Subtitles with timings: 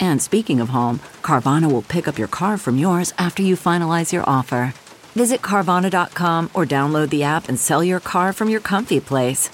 [0.00, 4.12] And speaking of home, Carvana will pick up your car from yours after you finalize
[4.12, 4.74] your offer.
[5.14, 9.50] Visit Carvana.com or download the app and sell your car from your comfy place.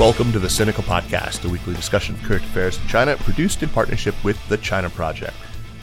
[0.00, 3.68] Welcome to the Sinica Podcast, a weekly discussion of current affairs in China, produced in
[3.68, 5.36] partnership with the China Project.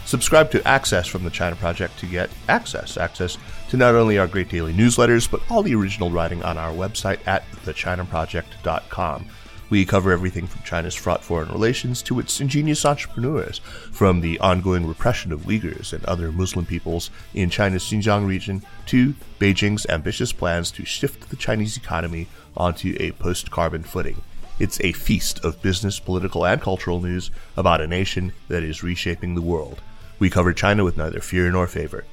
[0.07, 2.95] Subscribe to Access from the China Project to get access.
[2.95, 6.71] Access to not only our great daily newsletters, but all the original writing on our
[6.71, 9.25] website at thechinaproject.com.
[9.69, 13.59] We cover everything from China's fraught foreign relations to its ingenious entrepreneurs,
[13.91, 19.13] from the ongoing repression of Uyghurs and other Muslim peoples in China's Xinjiang region to
[19.41, 24.21] Beijing's ambitious plans to shift the Chinese economy onto a post carbon footing.
[24.57, 29.35] It's a feast of business, political, and cultural news about a nation that is reshaping
[29.35, 29.81] the world.
[30.19, 32.05] We cover China with neither fear nor favor.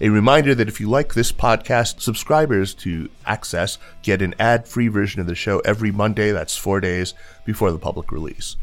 [0.00, 4.86] A reminder that if you like this podcast, subscribers to Access get an ad free
[4.86, 8.54] version of the show every Monday, that's four days before the public release.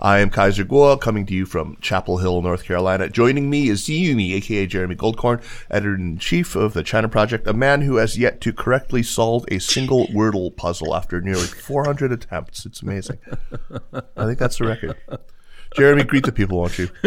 [0.00, 3.08] I am Kaiser Kuo, coming to you from Chapel Hill, North Carolina.
[3.08, 7.52] Joining me is Ziyumi, aka Jeremy Goldkorn, editor in chief of the China Project, a
[7.52, 12.66] man who has yet to correctly solve a single Wordle puzzle after nearly 400 attempts.
[12.66, 13.18] It's amazing.
[14.16, 14.96] I think that's the record.
[15.74, 16.88] Jeremy, greet the people, won't you?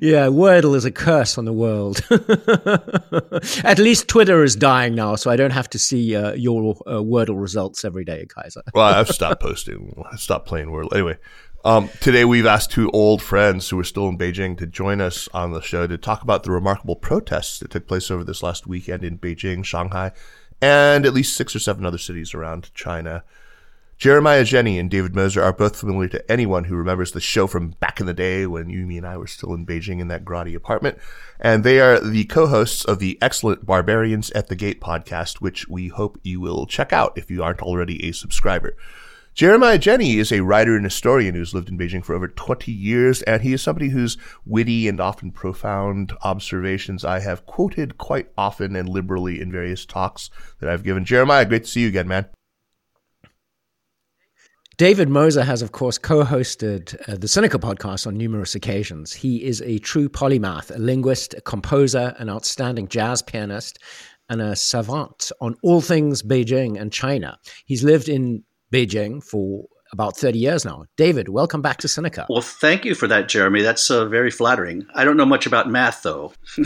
[0.00, 2.00] yeah, Wordle is a curse on the world.
[3.64, 6.96] At least Twitter is dying now, so I don't have to see uh, your uh,
[6.96, 8.62] Wordle results every day, Kaiser.
[8.74, 10.04] well, I've stopped posting.
[10.10, 10.92] I stopped playing Wordle.
[10.92, 11.16] Anyway,
[11.64, 15.28] um, today we've asked two old friends who are still in Beijing to join us
[15.32, 18.66] on the show to talk about the remarkable protests that took place over this last
[18.66, 20.12] weekend in Beijing, Shanghai,
[20.60, 23.24] and at least six or seven other cities around China.
[23.98, 27.70] Jeremiah Jenne and David Moser are both familiar to anyone who remembers the show from
[27.80, 30.54] back in the day when Yumi and I were still in Beijing in that grotty
[30.54, 30.98] apartment.
[31.40, 35.88] And they are the co-hosts of the excellent Barbarians at the Gate podcast, which we
[35.88, 38.76] hope you will check out if you aren't already a subscriber.
[39.34, 43.22] Jeremiah Jenne is a writer and historian who's lived in Beijing for over 20 years,
[43.22, 44.16] and he is somebody whose
[44.46, 50.30] witty and often profound observations I have quoted quite often and liberally in various talks
[50.60, 51.04] that I've given.
[51.04, 52.26] Jeremiah, great to see you again, man.
[54.78, 59.12] David Moser has, of course, co hosted uh, the Sinica podcast on numerous occasions.
[59.12, 63.80] He is a true polymath, a linguist, a composer, an outstanding jazz pianist,
[64.28, 67.40] and a savant on all things Beijing and China.
[67.66, 70.84] He's lived in Beijing for about 30 years now.
[70.96, 72.26] David, welcome back to Sinica.
[72.28, 73.62] Well, thank you for that, Jeremy.
[73.62, 74.86] That's uh, very flattering.
[74.94, 76.32] I don't know much about math, though.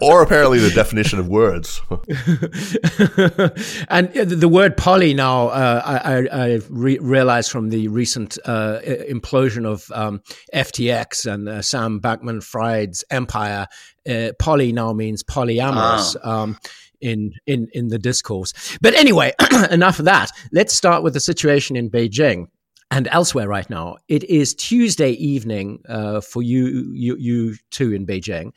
[0.00, 1.80] or apparently the definition of words.
[3.88, 9.66] and the word poly now, uh, I, I re- realized from the recent uh, implosion
[9.66, 10.22] of um,
[10.54, 13.66] FTX and uh, Sam Bankman Fried's empire,
[14.08, 16.16] uh, poly now means polyamorous.
[16.24, 16.42] Ah.
[16.42, 16.58] Um,
[17.00, 18.52] in in in the discourse.
[18.80, 19.32] But anyway,
[19.70, 20.30] enough of that.
[20.52, 22.48] Let's start with the situation in Beijing
[22.90, 23.96] and elsewhere right now.
[24.08, 28.52] It is Tuesday evening uh, for you, you, you two in Beijing,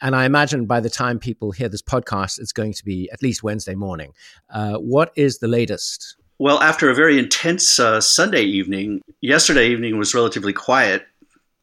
[0.00, 3.22] and I imagine by the time people hear this podcast, it's going to be at
[3.22, 4.12] least Wednesday morning.
[4.50, 6.16] Uh, what is the latest?
[6.38, 11.04] Well, after a very intense uh, Sunday evening, yesterday evening was relatively quiet,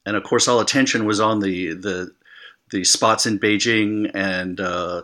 [0.06, 2.12] and of course, all attention was on the the
[2.72, 5.04] the spots in Beijing and uh,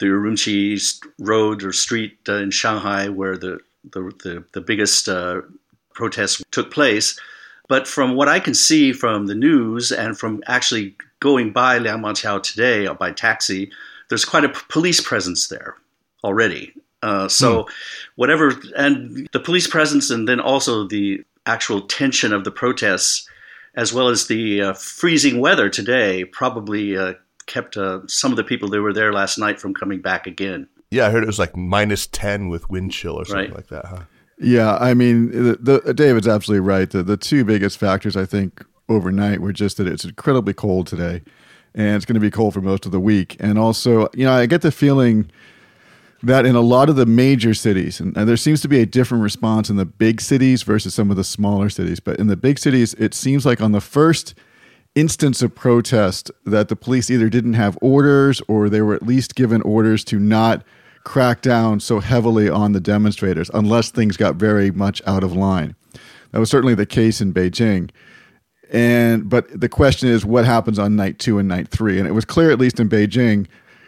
[0.00, 3.60] the Urumqi Road or Street uh, in Shanghai, where the
[3.92, 5.40] the, the, the biggest uh,
[5.94, 7.18] protests took place.
[7.68, 12.42] But from what I can see from the news and from actually going by Liangmaqiao
[12.42, 13.70] today uh, by taxi,
[14.08, 15.76] there's quite a p- police presence there
[16.24, 16.74] already.
[17.02, 17.68] Uh, so, hmm.
[18.16, 23.26] whatever, and the police presence, and then also the actual tension of the protests,
[23.74, 27.14] as well as the uh, freezing weather today, probably uh,
[27.50, 30.68] kept uh, some of the people that were there last night from coming back again.
[30.90, 33.54] Yeah, I heard it was like minus ten with wind chill or something Right.
[33.56, 33.84] like that.
[33.86, 34.00] Huh?
[34.38, 36.88] Yeah, I mean, the, the, David's absolutely right.
[36.88, 41.22] The, the two biggest factors, I think, overnight were just that it's incredibly cold today,
[41.74, 43.36] and it's going to be cold for most of the week.
[43.38, 45.30] And also, you know, I get the feeling
[46.22, 48.86] that in a lot of the major cities, and, and there seems to be a
[48.86, 52.00] different response in the big cities versus some of the smaller cities.
[52.00, 54.34] But in the big cities, it seems like on the first
[54.94, 59.34] instance of protest that the police either didn't have orders or they were at least
[59.34, 60.64] given orders to not
[61.04, 65.74] crack down so heavily on the demonstrators unless things got very much out of line.
[66.32, 67.90] That was certainly the case in Beijing.
[68.72, 72.12] And but the question is what happens on night 2 and night 3 and it
[72.12, 73.46] was clear at least in Beijing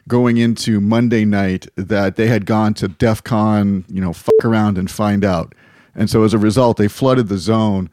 [0.08, 4.76] going into Monday night that they had gone to DEF CON, you know, fuck around
[4.76, 5.54] and find out.
[5.94, 7.90] And so as a result they flooded the zone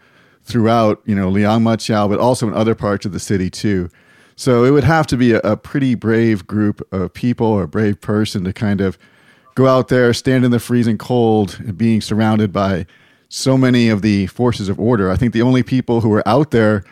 [0.50, 3.90] throughout, you know, Liangmaqiao, but also in other parts of the city too.
[4.36, 7.68] So it would have to be a, a pretty brave group of people or a
[7.68, 8.98] brave person to kind of
[9.56, 12.86] go out there, stand in the freezing cold, being surrounded by
[13.28, 15.12] so many of the forces of order.
[15.12, 16.84] I think the only people who were out there,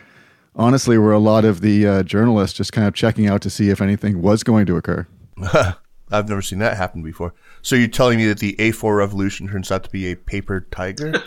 [0.54, 3.70] honestly, were a lot of the uh, journalists just kind of checking out to see
[3.70, 5.06] if anything was going to occur.
[6.10, 7.34] I've never seen that happen before.
[7.62, 11.14] So you're telling me that the A4 revolution turns out to be a paper tiger?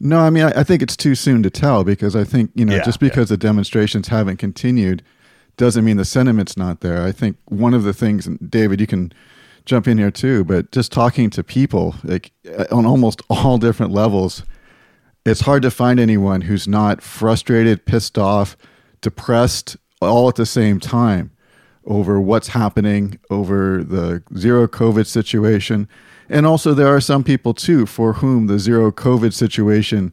[0.00, 2.64] No, I mean, I, I think it's too soon to tell because I think, you
[2.64, 5.02] know, Yeah, just because the demonstrations haven't continued
[5.56, 7.02] doesn't mean the sentiment's not there.
[7.02, 9.12] I think one of the things, and David, you can
[9.64, 13.92] jump in here too, but just talking to people like uh, on almost all different
[13.92, 14.44] levels,
[15.26, 18.56] it's hard to find anyone who's not frustrated, pissed off,
[19.00, 21.32] depressed all at the same time
[21.84, 25.88] over what's happening, over the zero COVID situation.
[26.28, 30.12] And also, there are some people too for whom the zero COVID situation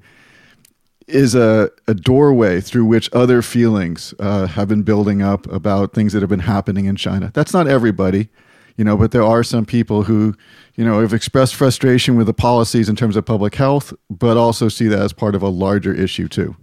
[1.07, 6.13] is a, a doorway through which other feelings uh, have been building up about things
[6.13, 7.31] that have been happening in China.
[7.33, 8.29] That's not everybody,
[8.75, 10.35] you know, but there are some people who,
[10.75, 14.67] you know, have expressed frustration with the policies in terms of public health, but also
[14.67, 16.55] see that as part of a larger issue too.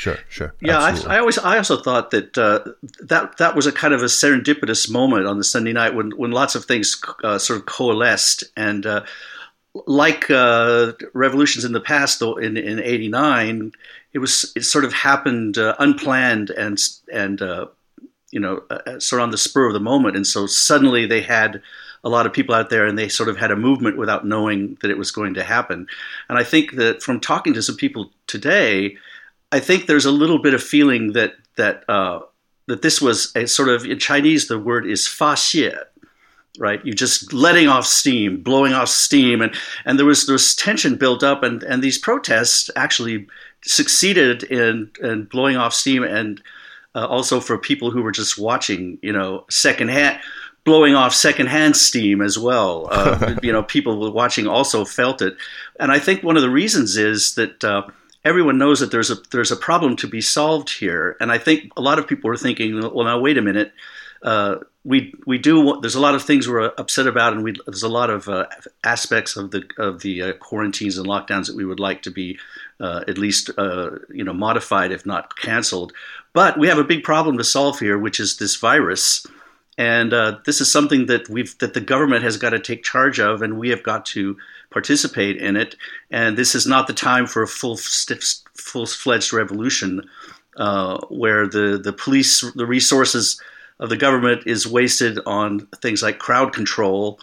[0.00, 0.54] Sure, sure.
[0.60, 1.16] Yeah, I.
[1.16, 2.60] I always I also thought that uh,
[3.00, 6.30] that that was a kind of a serendipitous moment on the Sunday night when when
[6.30, 9.04] lots of things uh, sort of coalesced and uh,
[9.86, 13.72] like uh, revolutions in the past, though in in '89,
[14.12, 16.78] it was it sort of happened uh, unplanned and
[17.12, 17.66] and uh,
[18.30, 21.20] you know uh, sort of on the spur of the moment, and so suddenly they
[21.20, 21.62] had
[22.02, 24.78] a lot of people out there and they sort of had a movement without knowing
[24.80, 25.86] that it was going to happen.
[26.30, 28.96] And I think that from talking to some people today,
[29.52, 32.20] I think there's a little bit of feeling that that uh,
[32.66, 35.76] that this was a sort of in Chinese the word is fa xie,
[36.58, 36.84] right?
[36.84, 39.54] You just letting off steam, blowing off steam, and
[39.84, 43.26] and there was there was tension built up, and and these protests actually
[43.62, 46.40] succeeded in in blowing off steam, and
[46.94, 50.20] uh, also for people who were just watching, you know, secondhand.
[50.62, 52.86] Blowing off secondhand steam as well.
[52.90, 55.34] Uh, you know, people watching also felt it,
[55.80, 57.84] and I think one of the reasons is that uh,
[58.24, 61.72] everyone knows that there's a there's a problem to be solved here, and I think
[61.76, 63.72] a lot of people are thinking, well, now wait a minute,
[64.22, 67.82] uh, we we do there's a lot of things we're upset about, and we there's
[67.82, 68.46] a lot of uh,
[68.84, 72.38] aspects of the of the uh, quarantines and lockdowns that we would like to be
[72.80, 75.92] uh, at least uh, you know modified, if not canceled.
[76.32, 79.26] But we have a big problem to solve here, which is this virus.
[79.78, 83.18] And uh, this is something that we've that the government has got to take charge
[83.18, 84.36] of, and we have got to
[84.70, 85.76] participate in it.
[86.10, 90.08] And this is not the time for a full full fledged revolution,
[90.56, 93.40] uh, where the the police the resources
[93.78, 97.18] of the government is wasted on things like crowd control,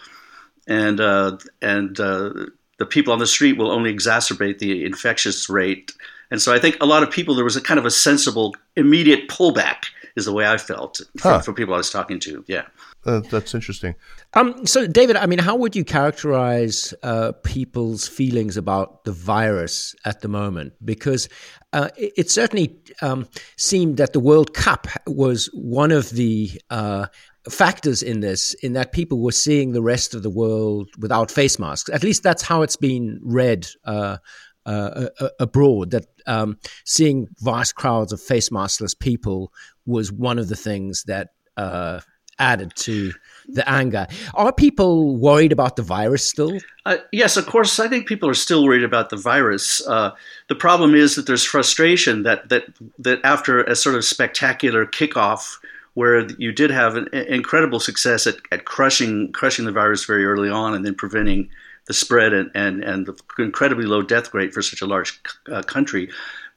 [0.66, 2.32] and uh, and uh,
[2.78, 5.92] the people on the street will only exacerbate the infectious rate.
[6.30, 8.56] And so I think a lot of people there was a kind of a sensible
[8.76, 9.86] immediate pullback
[10.18, 11.40] is the way I felt from, Huh.
[11.40, 12.44] from people I was talking to.
[12.46, 12.64] Yeah.
[13.06, 13.94] Uh, that's interesting.
[14.34, 19.94] Um, so, David, I mean, how would you characterize uh, people's feelings about the virus
[20.04, 20.74] at the moment?
[20.84, 21.28] Because
[21.72, 27.06] uh, it, it certainly um, seemed that the World Cup was one of the uh,
[27.48, 31.58] factors in this, in that people were seeing the rest of the world without face
[31.58, 31.88] masks.
[31.90, 33.66] At least that's how it's been read.
[33.84, 34.18] Uh,
[34.66, 39.50] uh, a- a- abroad, that um, seeing vast crowds of face maskless people
[39.88, 42.00] was one of the things that uh,
[42.38, 43.12] added to
[43.48, 44.06] the anger.
[44.34, 46.58] Are people worried about the virus still?
[46.86, 47.80] Uh, yes, of course.
[47.80, 49.84] I think people are still worried about the virus.
[49.86, 50.12] Uh,
[50.48, 52.64] the problem is that there's frustration that that
[52.98, 55.56] that after a sort of spectacular kickoff,
[55.94, 60.50] where you did have an incredible success at, at crushing crushing the virus very early
[60.50, 61.48] on, and then preventing
[61.86, 65.62] the spread and and, and the incredibly low death rate for such a large uh,
[65.62, 66.08] country,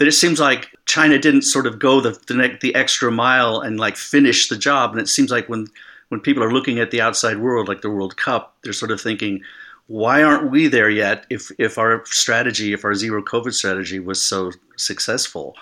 [0.01, 3.79] that it seems like China didn't sort of go the the, the extra mile and
[3.79, 4.93] like finish the job.
[4.93, 5.67] And it seems like when
[6.09, 8.99] when people are looking at the outside world, like the World Cup, they're sort of
[8.99, 9.43] thinking,
[9.85, 11.27] why aren't we there yet?
[11.29, 15.55] If if our strategy, if our zero COVID strategy was so successful,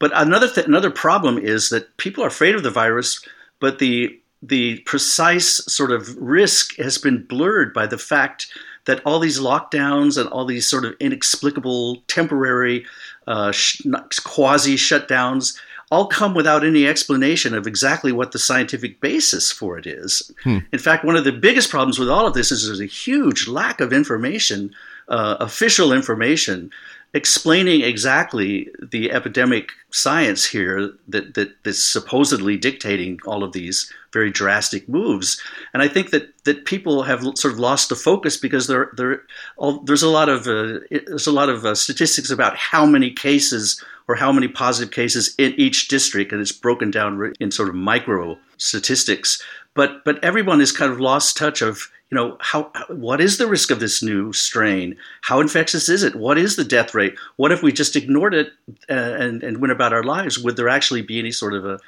[0.00, 3.24] but another th- another problem is that people are afraid of the virus,
[3.60, 8.48] but the the precise sort of risk has been blurred by the fact
[8.86, 12.84] that all these lockdowns and all these sort of inexplicable temporary
[13.26, 13.82] uh, sh-
[14.24, 15.58] quasi shutdowns
[15.90, 20.32] all come without any explanation of exactly what the scientific basis for it is.
[20.42, 20.58] Hmm.
[20.72, 23.46] In fact, one of the biggest problems with all of this is there's a huge
[23.46, 24.74] lack of information,
[25.08, 26.70] uh, official information,
[27.14, 34.30] explaining exactly the epidemic science here that, that that's supposedly dictating all of these very
[34.30, 35.40] drastic moves.
[35.72, 39.22] And I think that, that people have sort of lost the focus because there, there,
[39.56, 43.10] all, there's a lot of uh, there's a lot of uh, statistics about how many
[43.10, 47.68] cases or how many positive cases in each district, and it's broken down in sort
[47.68, 49.42] of micro statistics.
[49.74, 53.46] But but everyone has kind of lost touch of you know how what is the
[53.46, 54.96] risk of this new strain?
[55.22, 56.14] How infectious is it?
[56.14, 57.16] What is the death rate?
[57.36, 58.52] What if we just ignored it
[58.88, 60.38] uh, and and went about our lives?
[60.38, 61.78] Would there actually be any sort of a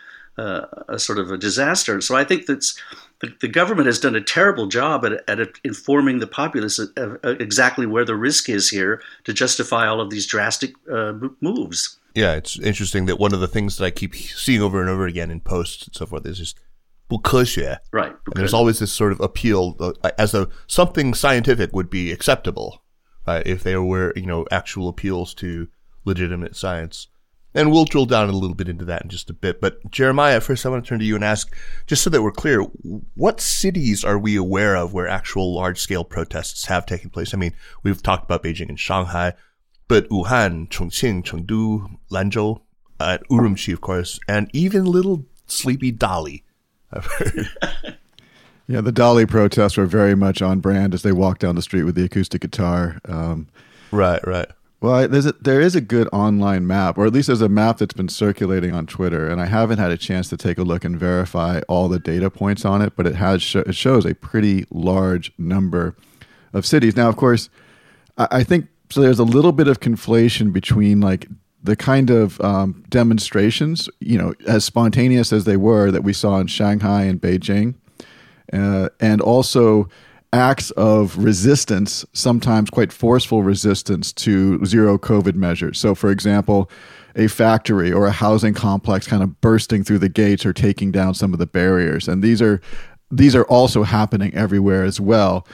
[0.41, 2.01] uh, a sort of a disaster?
[2.01, 2.81] So I think that's
[3.21, 8.05] the, government has done a terrible job at, at informing the populace of exactly where
[8.05, 11.99] the risk is here to justify all of these drastic uh, moves.
[12.15, 15.07] Yeah, it's interesting that one of the things that I keep seeing over and over
[15.07, 16.59] again in posts and so forth is just
[17.08, 17.80] 不科学.
[17.92, 18.12] Right.
[18.12, 22.84] And there's always this sort of appeal uh, as though something scientific would be acceptable,
[23.28, 23.46] right?
[23.46, 25.68] If there were, you know, actual appeals to
[26.06, 27.08] legitimate science.
[27.56, 29.62] And we'll drill down a little bit into that in just a bit.
[29.62, 31.56] But Jeremiah, first I want to turn to you and ask,
[31.86, 32.62] just so that we're clear,
[33.14, 37.32] what cities are we aware of where actual large scale protests have taken place?
[37.32, 39.34] I mean, we've talked about Beijing and Shanghai,
[39.88, 42.62] but Wuhan, Chongqing, Chengdu, Lanzhou,
[43.00, 46.42] uh, Urumqi, of course, and even little sleepy Dali.
[46.93, 47.49] I've heard.
[48.69, 51.85] yeah, the Dali protests were very much on brand as they walked down the street
[51.85, 53.01] with the acoustic guitar.
[53.07, 53.49] Um,
[53.91, 54.49] right, right.
[54.81, 57.79] Well, there's a, there is a good online map, or at least there's a map
[57.79, 60.85] that's been circulating on Twitter, and I haven't had a chance to take a look
[60.85, 64.15] and verify all the data points on it, but it has sh- it shows a
[64.15, 65.97] pretty large number
[66.53, 66.95] of cities.
[66.95, 67.51] Now, of course,
[68.19, 69.01] I, I think so.
[69.01, 71.27] There's a little bit of conflation between like
[71.63, 76.39] the kind of um, demonstrations, you know, as spontaneous as they were that we saw
[76.39, 77.75] in Shanghai and Beijing,
[78.53, 79.89] uh, and also
[80.33, 85.79] acts of resistance, sometimes quite forceful resistance to zero COVID measures.
[85.79, 86.71] So, for example,
[87.17, 91.15] a factory or a housing complex kind of bursting through the gates or taking down
[91.15, 92.61] some of the barriers, and these are
[93.11, 95.47] these are also happening everywhere as well.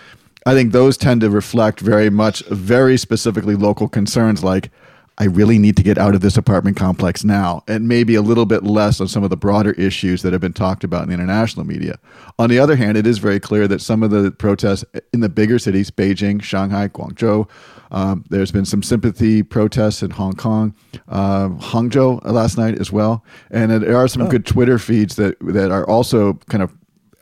[0.45, 4.71] I think those tend to reflect very much very specifically local concerns like
[5.19, 8.47] I really need to get out of this apartment complex now, and maybe a little
[8.47, 11.15] bit less on some of the broader issues that have been talked about in the
[11.15, 12.01] international media.
[12.39, 15.29] On the other hand, it is very clear that some of the protests in the
[15.29, 17.49] bigger cities, Beijing, Shanghai, Guangzhou,
[17.93, 20.75] um, there's been some sympathy protests in Hong Kong,
[21.09, 24.29] uh, Hangzhou last night as well, and there are some oh.
[24.29, 26.73] good Twitter feeds that that are also kind of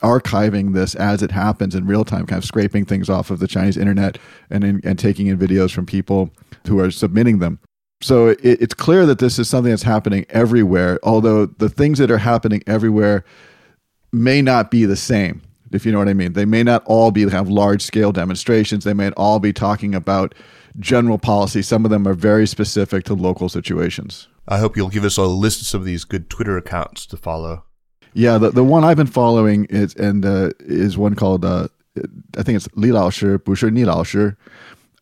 [0.01, 3.47] archiving this as it happens in real time, kind of scraping things off of the
[3.47, 4.17] Chinese internet
[4.49, 6.31] and in, and taking in videos from people
[6.67, 7.59] who are submitting them.
[8.03, 12.11] So it, it's clear that this is something that's happening everywhere, although the things that
[12.11, 13.23] are happening everywhere
[14.11, 15.41] may not be the same,
[15.71, 16.33] if you know what I mean.
[16.33, 18.83] They may not all be have large scale demonstrations.
[18.83, 20.35] They may all be talking about
[20.79, 21.61] general policy.
[21.61, 24.27] Some of them are very specific to local situations.
[24.49, 27.17] I hope you'll give us a list of some of these good Twitter accounts to
[27.17, 27.63] follow.
[28.13, 31.69] Yeah, the, the one I've been following is and uh, is one called uh,
[32.37, 34.31] I think it's Li Lao Shi, Bu Shi Ni Lao Shi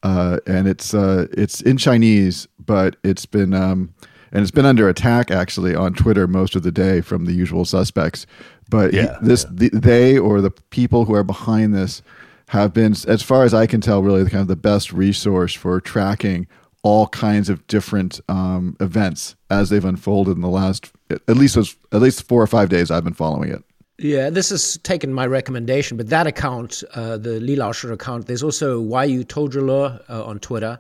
[0.04, 3.94] uh, and it's uh, it's in Chinese, but it's been um,
[4.32, 7.66] and it's been under attack actually on Twitter most of the day from the usual
[7.66, 8.26] suspects.
[8.70, 9.70] But yeah, this yeah.
[9.70, 12.02] The, they or the people who are behind this
[12.48, 15.54] have been, as far as I can tell, really the kind of the best resource
[15.54, 16.48] for tracking
[16.84, 22.02] all kinds of different um, events as they've unfolded in the last at least at
[22.02, 22.90] least four or five days.
[22.90, 23.64] I've been following it.
[24.02, 28.44] Yeah, this has taken my recommendation, but that account, uh, the Li Laoshi account, there's
[28.44, 30.80] also Yu Touzhile uh, on Twitter.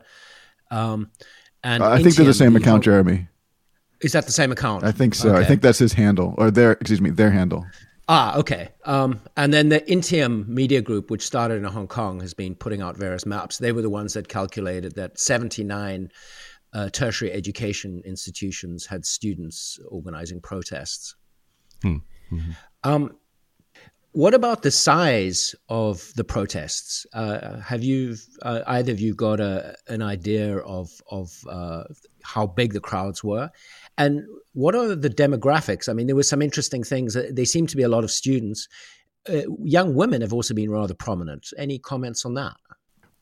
[0.71, 1.11] Um,
[1.63, 3.27] and I think they're the same account, Jeremy.
[4.01, 4.83] Is that the same account?
[4.83, 5.29] I think so.
[5.29, 5.39] Okay.
[5.39, 7.65] I think that's his handle, or their, excuse me, their handle.
[8.07, 8.69] Ah, okay.
[8.85, 12.81] Um, and then the Initium Media Group, which started in Hong Kong, has been putting
[12.81, 13.59] out various maps.
[13.59, 16.09] They were the ones that calculated that 79
[16.73, 21.15] uh, tertiary education institutions had students organizing protests.
[21.83, 21.97] Hmm.
[22.31, 22.51] Mm-hmm.
[22.83, 23.15] Um,
[24.13, 27.05] what about the size of the protests?
[27.13, 31.83] Uh, have you uh, either of you got a, an idea of of uh,
[32.23, 33.49] how big the crowds were,
[33.97, 34.23] and
[34.53, 35.87] what are the demographics?
[35.87, 37.15] I mean, there were some interesting things.
[37.31, 38.67] They seem to be a lot of students,
[39.29, 41.47] uh, young women have also been rather prominent.
[41.57, 42.55] Any comments on that?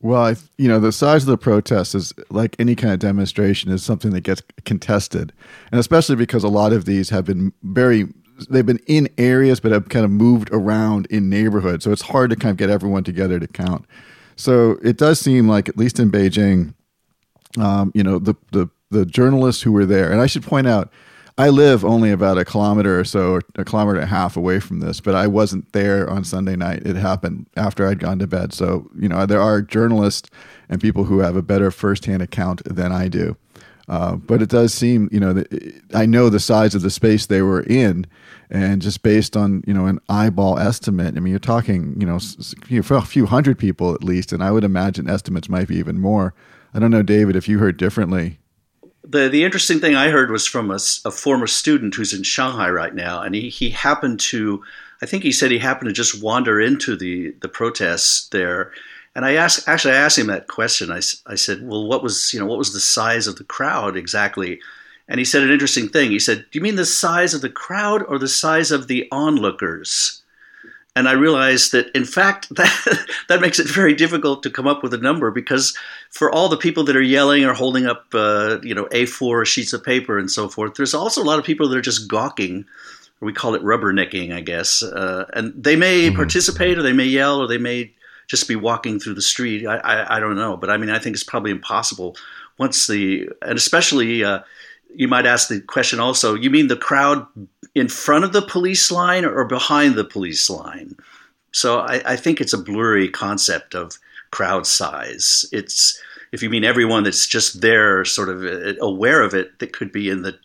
[0.02, 3.70] Well, I, you know, the size of the protest is like any kind of demonstration
[3.70, 5.32] is something that gets contested,
[5.70, 8.08] and especially because a lot of these have been very
[8.48, 12.30] they've been in areas but have kind of moved around in neighborhoods, so it's hard
[12.30, 13.84] to kind of get everyone together to count.
[14.36, 16.74] So it does seem like, at least in Beijing,
[17.58, 20.92] um, you know, the the the journalists who were there, and I should point out
[21.40, 24.60] I live only about a kilometer or so, or a kilometer and a half away
[24.60, 26.82] from this, but I wasn't there on Sunday night.
[26.84, 28.52] It happened after I'd gone to bed.
[28.52, 30.28] So, you know, there are journalists
[30.68, 33.38] and people who have a better firsthand account than I do.
[33.90, 35.42] Uh, but it does seem, you know,
[35.92, 38.06] I know the size of the space they were in,
[38.48, 42.20] and just based on, you know, an eyeball estimate, I mean, you're talking, you know,
[42.70, 46.34] a few hundred people at least, and I would imagine estimates might be even more.
[46.72, 48.38] I don't know, David, if you heard differently
[49.02, 52.68] the the interesting thing I heard was from a, a, former student who's in Shanghai
[52.68, 54.62] right now, and he, he happened to,
[55.02, 58.72] I think he said he happened to just wander into the the protests there,
[59.14, 60.90] and I asked actually I asked him that question.
[60.90, 63.96] I, I said, well, what was you know what was the size of the crowd
[63.96, 64.60] exactly?
[65.08, 66.12] And he said an interesting thing.
[66.12, 69.08] He said, do you mean the size of the crowd or the size of the
[69.10, 70.20] onlookers?
[70.96, 74.82] and I realized that in fact that that makes it very difficult to come up
[74.82, 75.76] with a number because
[76.10, 79.72] for all the people that are yelling or holding up uh, you know A4 sheets
[79.72, 82.64] of paper and so forth, there's also a lot of people that are just gawking.
[83.20, 86.16] We call it rubbernecking, I guess, uh, and they may mm-hmm.
[86.16, 87.92] participate or they may yell or they may
[88.30, 89.66] just be walking through the street.
[89.66, 92.16] I, I, I, don't know, but I mean, I think it's probably impossible
[92.58, 94.24] once the and especially.
[94.24, 94.40] Uh,
[94.92, 97.24] you might ask the question also you mean the crowd
[97.76, 100.96] in front of the police line or behind the police line.
[101.52, 103.96] So I, I, think it's a blurry concept of
[104.32, 105.44] crowd size.
[105.52, 106.00] It's
[106.32, 109.92] if you mean everyone that's just there, sort of uh, aware of it, that could
[109.92, 110.38] be in the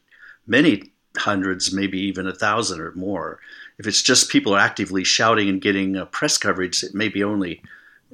[0.47, 3.39] many hundreds, maybe even a thousand or more.
[3.77, 7.61] If it's just people actively shouting and getting uh, press coverage, it may be only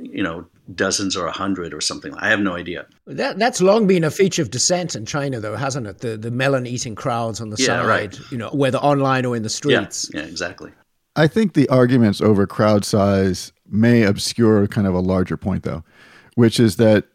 [0.02, 2.14] you know dozens or a hundred or something.
[2.16, 2.86] I have no idea.
[3.08, 6.00] That that's long been a feature of dissent in China, though, hasn't it?
[6.00, 8.20] The the melon eating crowds on the yeah, side, right.
[8.32, 10.10] you know, whether online or in the streets.
[10.14, 10.72] Yeah, yeah, exactly.
[11.16, 15.84] I think the arguments over crowd size may obscure kind of a larger point, though,
[16.36, 17.06] which is that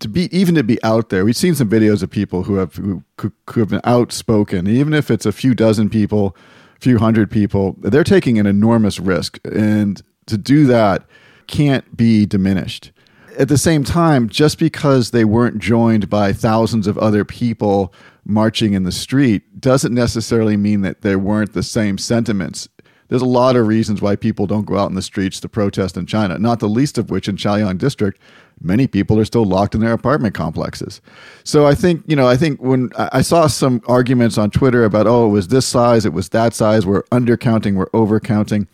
[0.00, 2.74] to be even to be out there, we've seen some videos of people who have
[2.76, 6.36] who, who have been outspoken, even if it's a few dozen people,
[6.76, 11.06] a few hundred people, they're taking an enormous risk, and to do that
[11.48, 12.92] can't be diminished.
[13.36, 17.92] At the same time, just because they weren't joined by thousands of other people
[18.24, 22.68] marching in the street doesn't necessarily mean that there weren't the same sentiments.
[23.08, 25.96] There's a lot of reasons why people don't go out in the streets to protest
[25.96, 28.20] in China, not the least of which in Chaoyang district,
[28.60, 31.00] many people are still locked in their apartment complexes.
[31.44, 35.06] So I think, you know, I think when I saw some arguments on Twitter about,
[35.06, 38.66] oh, it was this size, it was that size, we're undercounting, we're overcounting.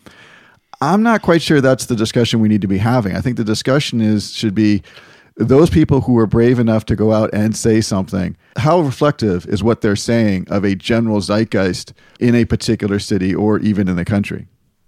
[0.81, 3.15] I'm not quite sure that's the discussion we need to be having.
[3.15, 4.83] I think the discussion is should be
[5.37, 8.37] those people who are brave enough to go out and say something.
[8.57, 13.59] How reflective is what they're saying of a general zeitgeist in a particular city or
[13.59, 14.47] even in the country?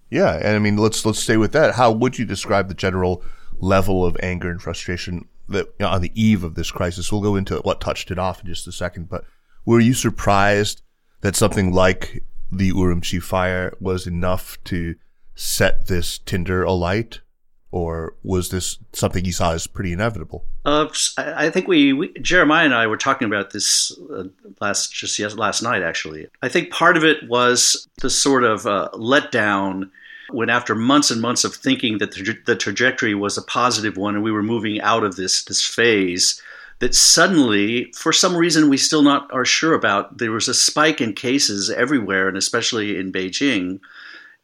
[0.10, 1.76] Yeah, and I mean, let's let's stay with that.
[1.76, 3.24] How would you describe the general
[3.60, 7.12] level of anger and frustration that you know, on the eve of this crisis?
[7.12, 9.26] We'll go into what touched it off in just a second, but
[9.66, 10.82] were you surprised
[11.22, 14.96] that something like the Urumqi fire was enough to
[15.38, 17.22] set this tinder alight?
[17.70, 20.46] Or was this something you saw as pretty inevitable?
[20.64, 24.24] Uh, I think we, we, Jeremiah and I were talking about this uh,
[24.62, 25.84] last just yes, last night.
[25.84, 29.90] Actually, I think part of it was the sort of uh, letdown
[30.32, 34.16] when, after months and months of thinking that the, the trajectory was a positive one
[34.16, 36.42] and we were moving out of this this phase,
[36.80, 41.02] that suddenly, for some reason we still not are sure about, there was a spike
[41.02, 43.80] in cases everywhere, and especially in Beijing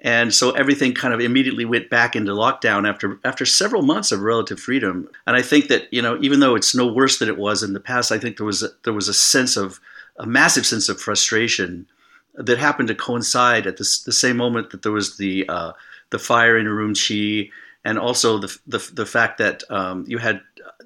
[0.03, 4.19] and so everything kind of immediately went back into lockdown after after several months of
[4.19, 5.07] relative freedom.
[5.25, 7.73] And I think that you know, even though it's no worse than it was in
[7.73, 9.79] the past, I think there was a, there was a sense of
[10.17, 11.87] a massive sense of frustration
[12.35, 15.71] that happened to coincide at the same moment that there was the uh,
[16.09, 17.49] the fire in Urumqi,
[17.85, 20.41] and also the the, the fact that um, you had.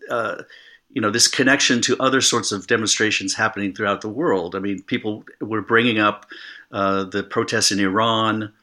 [0.09, 0.43] Uh,
[0.89, 4.55] you know this connection to other sorts of demonstrations happening throughout the world.
[4.55, 6.25] I mean, people were bringing up
[6.71, 8.53] uh, the protests in Iran,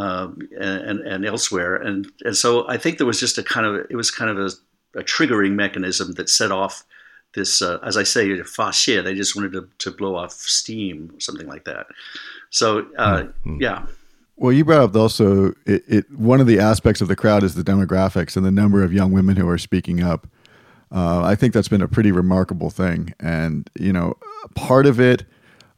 [0.00, 1.76] um, and, and elsewhere.
[1.76, 4.38] And, and so I think there was just a kind of, it was kind of
[4.38, 6.84] a, a triggering mechanism that set off
[7.34, 9.04] this, uh, as I say, faxie.
[9.04, 11.86] They just wanted to, to blow off steam or something like that.
[12.48, 13.60] So, uh, mm-hmm.
[13.60, 13.86] yeah.
[14.36, 17.54] Well, you brought up also it, it, one of the aspects of the crowd is
[17.54, 20.26] the demographics and the number of young women who are speaking up.
[20.90, 24.16] Uh, I think that's been a pretty remarkable thing, and you know,
[24.56, 25.24] part of it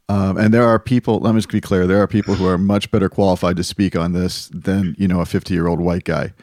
[0.09, 1.19] Um, and there are people.
[1.19, 3.95] Let me just be clear: there are people who are much better qualified to speak
[3.95, 6.33] on this than you know a fifty-year-old white guy.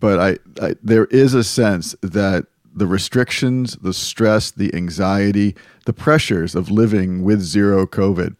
[0.00, 5.54] But I, I, there is a sense that the restrictions, the stress, the anxiety,
[5.84, 8.36] the pressures of living with zero COVID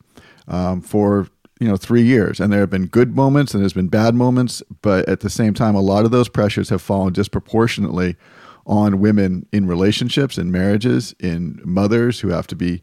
[0.49, 1.29] um, for
[1.61, 4.63] you know three years, and there have been good moments and there's been bad moments,
[4.83, 8.17] but at the same time, a lot of those pressures have fallen disproportionately
[8.67, 12.81] on women in relationships, in marriages, in mothers who have to be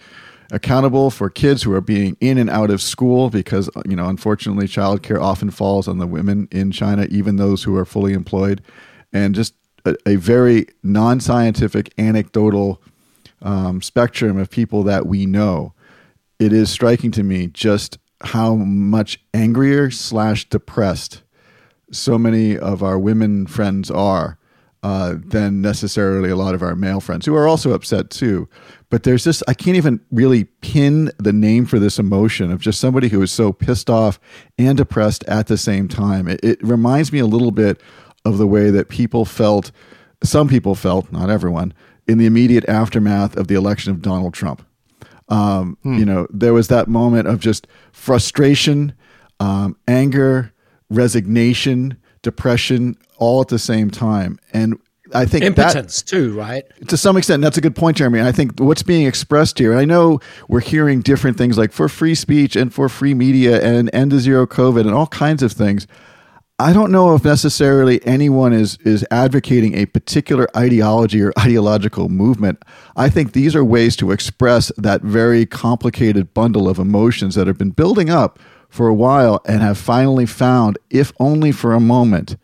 [0.53, 4.67] accountable for kids who are being in and out of school because you know unfortunately
[4.67, 8.61] childcare often falls on the women in China even those who are fully employed
[9.11, 12.81] and just a, a very non-scientific anecdotal
[13.41, 15.73] um, spectrum of people that we know
[16.37, 21.23] it is striking to me just how much angrier slash depressed
[21.91, 24.37] so many of our women friends are
[24.83, 28.49] uh, than necessarily a lot of our male friends who are also upset too.
[28.93, 32.79] But there's this, I can't even really pin the name for this emotion of just
[32.79, 34.19] somebody who is so pissed off
[34.59, 36.27] and depressed at the same time.
[36.27, 37.81] It, it reminds me a little bit
[38.23, 39.71] of the way that people felt,
[40.23, 41.73] some people felt, not everyone,
[42.07, 44.63] in the immediate aftermath of the election of Donald Trump.
[45.27, 45.97] Um, hmm.
[45.97, 48.93] You know, there was that moment of just frustration,
[49.39, 50.53] um, anger,
[50.91, 54.37] resignation, depression, all at the same time.
[54.53, 54.79] And
[55.13, 56.65] I think impotence that, too, right?
[56.87, 58.21] To some extent, that's a good point, Jeremy.
[58.21, 62.15] I think what's being expressed here, I know we're hearing different things like for free
[62.15, 65.87] speech and for free media and end to zero COVID and all kinds of things.
[66.59, 72.63] I don't know if necessarily anyone is is advocating a particular ideology or ideological movement.
[72.95, 77.57] I think these are ways to express that very complicated bundle of emotions that have
[77.57, 82.37] been building up for a while and have finally found, if only for a moment,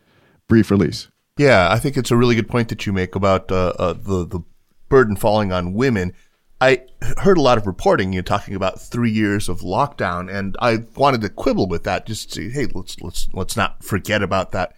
[0.48, 1.09] brief release.
[1.40, 4.28] Yeah, I think it's a really good point that you make about uh, uh, the
[4.28, 4.42] the
[4.90, 6.12] burden falling on women.
[6.60, 6.82] I
[7.20, 10.84] heard a lot of reporting, you know, talking about three years of lockdown, and I
[10.98, 12.06] wanted to quibble with that.
[12.06, 14.76] Just to say, hey, let's let's let's not forget about that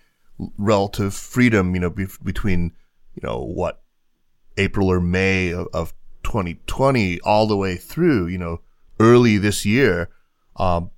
[0.60, 2.74] relative freedom, you know, be, between
[3.15, 3.82] you know what
[4.56, 8.62] April or May of, of 2020 all the way through, you know,
[9.00, 10.10] early this year.
[10.58, 10.91] Um,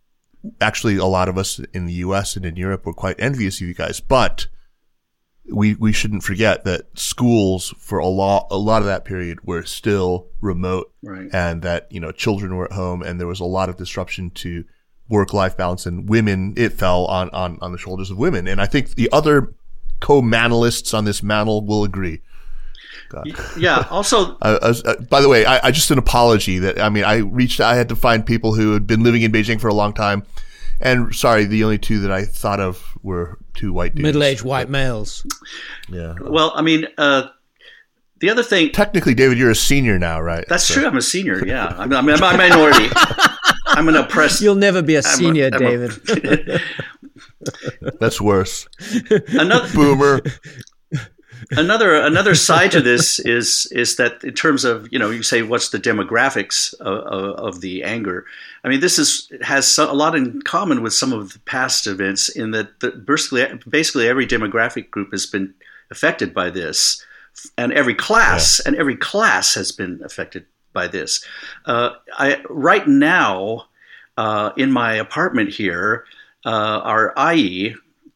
[0.59, 2.35] actually, a lot of us in the U.S.
[2.35, 4.47] and in Europe were quite envious of you guys, but
[5.51, 9.63] we we shouldn't forget that schools for a lot a lot of that period were
[9.63, 11.29] still remote, right.
[11.33, 14.29] and that you know children were at home, and there was a lot of disruption
[14.31, 14.63] to
[15.09, 18.61] work life balance, and women it fell on on on the shoulders of women, and
[18.61, 19.53] I think the other
[19.99, 22.21] co-manalists on this mantle will agree.
[23.09, 23.27] God.
[23.57, 23.85] Yeah.
[23.89, 26.89] Also, I, I was, uh, by the way, I, I, just an apology that I
[26.89, 27.59] mean I reached.
[27.59, 30.23] I had to find people who had been living in Beijing for a long time,
[30.79, 34.03] and sorry, the only two that I thought of were two white dudes.
[34.03, 35.25] Middle-aged white males.
[35.89, 36.15] Yeah.
[36.21, 37.27] Well, I mean, uh,
[38.19, 38.71] the other thing.
[38.71, 40.45] Technically, David, you're a senior now, right?
[40.47, 40.75] That's so.
[40.75, 40.85] true.
[40.85, 41.45] I'm a senior.
[41.45, 41.67] Yeah.
[41.77, 42.87] I'm, I'm, I'm a minority.
[43.65, 44.41] I'm an oppressed.
[44.41, 45.91] You'll never be a senior, a, David.
[46.09, 46.59] A,
[47.99, 48.67] That's worse.
[49.29, 50.21] Another boomer
[51.51, 55.41] another another side to this is is that in terms of you know you say
[55.41, 58.25] what's the demographics of, of, of the anger
[58.63, 62.29] i mean this is has a lot in common with some of the past events
[62.29, 65.53] in that the, basically basically every demographic group has been
[65.91, 67.03] affected by this
[67.57, 68.69] and every class yeah.
[68.69, 71.25] and every class has been affected by this
[71.65, 73.65] uh, I, right now
[74.17, 76.05] uh, in my apartment here
[76.45, 77.75] uh, our ayi,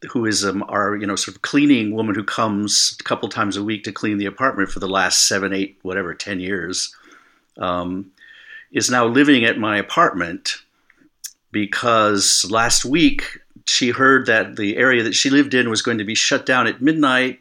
[0.09, 3.57] who is um, our you know sort of cleaning woman who comes a couple times
[3.57, 6.95] a week to clean the apartment for the last seven, eight, whatever, ten years,
[7.57, 8.11] um,
[8.71, 10.57] is now living at my apartment
[11.51, 16.03] because last week she heard that the area that she lived in was going to
[16.03, 17.39] be shut down at midnight,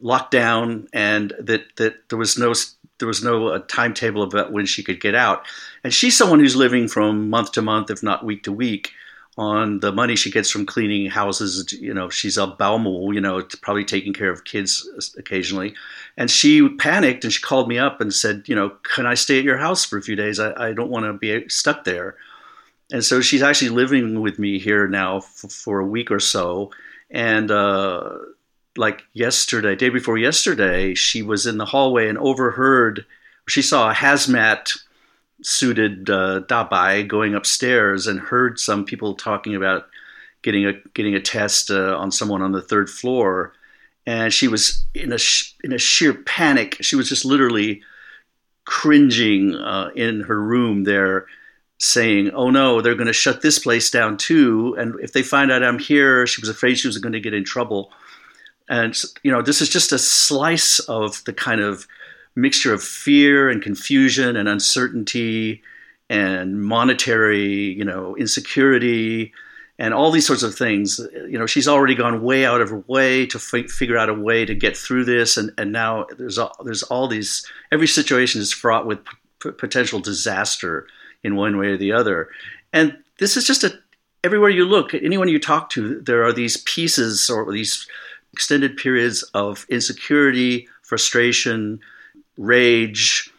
[0.00, 2.54] locked down, and that that there was no
[2.98, 5.46] there was no uh, timetable about when she could get out.
[5.84, 8.92] And she's someone who's living from month to month, if not week to week
[9.40, 11.72] on the money she gets from cleaning houses.
[11.72, 15.74] You know, she's a Baomu, you know, probably taking care of kids occasionally.
[16.18, 19.38] And she panicked and she called me up and said, you know, can I stay
[19.38, 20.38] at your house for a few days?
[20.38, 22.16] I, I don't want to be stuck there.
[22.92, 26.70] And so she's actually living with me here now f- for a week or so.
[27.10, 28.10] And uh,
[28.76, 33.06] like yesterday, day before yesterday, she was in the hallway and overheard,
[33.48, 34.78] she saw a hazmat
[35.42, 39.86] suited uh, dabai going upstairs and heard some people talking about
[40.42, 43.52] getting a getting a test uh, on someone on the third floor,
[44.06, 46.76] and she was in a sh- in a sheer panic.
[46.80, 47.82] She was just literally
[48.64, 51.26] cringing uh, in her room there,
[51.78, 55.50] saying, "Oh no, they're going to shut this place down too." And if they find
[55.50, 57.92] out I'm here, she was afraid she was going to get in trouble.
[58.68, 61.86] And you know, this is just a slice of the kind of
[62.34, 65.62] mixture of fear and confusion and uncertainty
[66.08, 69.32] and monetary, you know, insecurity
[69.80, 71.00] and all these sorts of things.
[71.26, 74.14] You know, she's already gone way out of her way to f- figure out a
[74.14, 77.46] way to get through this, and, and now there's all, there's all these.
[77.72, 78.98] Every situation is fraught with
[79.42, 80.86] p- potential disaster
[81.24, 82.28] in one way or the other,
[82.72, 83.72] and this is just a.
[84.22, 87.88] Everywhere you look, anyone you talk to, there are these pieces or these
[88.34, 91.80] extended periods of insecurity, frustration,
[92.40, 93.30] rage,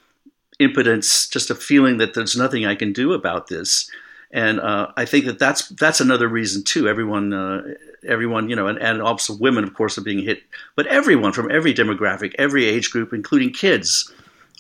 [0.59, 3.89] impotence, just a feeling that there's nothing I can do about this
[4.33, 6.87] and uh, I think that that's that's another reason too.
[6.87, 7.61] Everyone, uh,
[8.07, 10.43] everyone, you know, and, and also women, of course, are being hit,
[10.75, 14.11] but everyone from every demographic, every age group, including kids,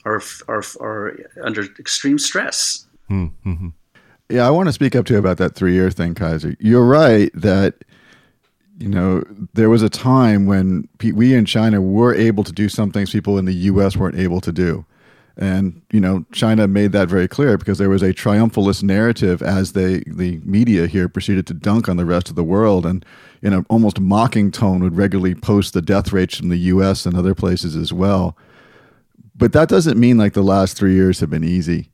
[0.03, 2.85] are are are under extreme stress.
[3.09, 3.69] Mm-hmm.
[4.29, 6.55] Yeah, I want to speak up to you about that three year thing, Kaiser.
[6.59, 7.75] You're right that
[8.81, 12.91] you know there was a time when we in China were able to do some
[12.91, 13.95] things people in the U.S.
[13.95, 14.85] weren't able to do.
[15.37, 19.73] And you know, China made that very clear because there was a triumphalist narrative as
[19.73, 23.05] they the media here proceeded to dunk on the rest of the world, and
[23.41, 27.05] in an almost mocking tone would regularly post the death rates from the U.S.
[27.05, 28.35] and other places as well.
[29.35, 31.89] But that doesn't mean like the last three years have been easy.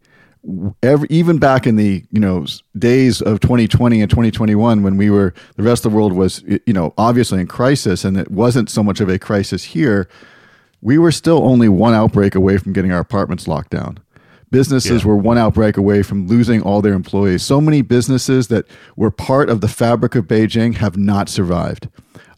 [0.81, 2.45] Every, even back in the you know
[2.77, 6.73] days of 2020 and 2021 when we were the rest of the world was you
[6.73, 10.07] know obviously in crisis and it wasn't so much of a crisis here
[10.81, 13.99] we were still only one outbreak away from getting our apartments locked down.
[14.49, 15.07] Businesses yeah.
[15.09, 17.43] were one outbreak away from losing all their employees.
[17.43, 21.89] So many businesses that were part of the fabric of Beijing have not survived.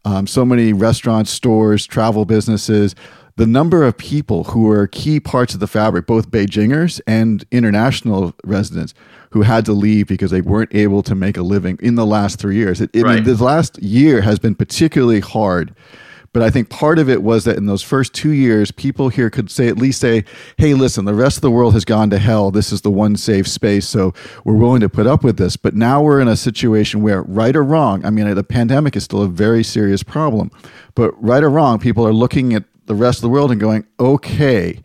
[0.06, 2.96] Um, so many restaurants, stores, travel businesses,
[3.40, 8.36] the number of people who were key parts of the fabric, both Beijingers and international
[8.44, 8.94] residents,
[9.30, 12.38] who had to leave because they weren't able to make a living in the last
[12.38, 12.82] three years.
[12.82, 13.24] It, it, right.
[13.24, 15.74] the last year has been particularly hard
[16.32, 19.30] but I think part of it was that in those first two years, people here
[19.30, 20.26] could say, at least say,
[20.58, 22.52] hey, listen, the rest of the world has gone to hell.
[22.52, 23.88] This is the one safe space.
[23.88, 25.56] So we're willing to put up with this.
[25.56, 29.04] But now we're in a situation where, right or wrong, I mean, the pandemic is
[29.04, 30.52] still a very serious problem.
[30.94, 33.86] But right or wrong, people are looking at the rest of the world and going,
[34.00, 34.82] okay,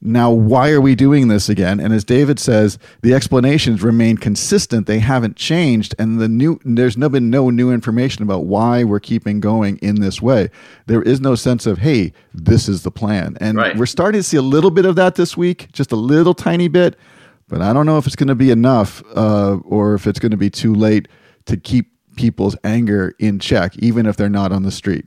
[0.00, 1.80] now, why are we doing this again?
[1.80, 4.86] And as David says, the explanations remain consistent.
[4.86, 9.00] They haven't changed, and the new there's no, been no new information about why we're
[9.00, 10.50] keeping going in this way.
[10.86, 13.76] There is no sense of hey, this is the plan, and right.
[13.76, 16.68] we're starting to see a little bit of that this week, just a little tiny
[16.68, 16.96] bit.
[17.48, 20.30] But I don't know if it's going to be enough, uh, or if it's going
[20.30, 21.08] to be too late
[21.46, 25.06] to keep people's anger in check, even if they're not on the street.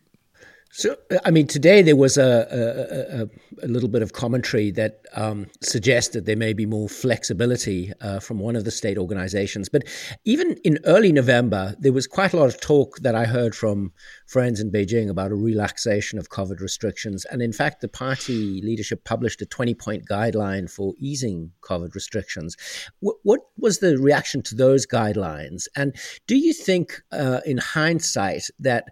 [0.73, 3.29] So, I mean, today there was a,
[3.62, 8.21] a, a little bit of commentary that um, suggested there may be more flexibility uh,
[8.21, 9.67] from one of the state organizations.
[9.67, 9.84] But
[10.23, 13.91] even in early November, there was quite a lot of talk that I heard from
[14.27, 17.25] friends in Beijing about a relaxation of COVID restrictions.
[17.25, 22.55] And in fact, the party leadership published a 20 point guideline for easing COVID restrictions.
[23.01, 25.67] W- what was the reaction to those guidelines?
[25.75, 25.93] And
[26.27, 28.86] do you think, uh, in hindsight, that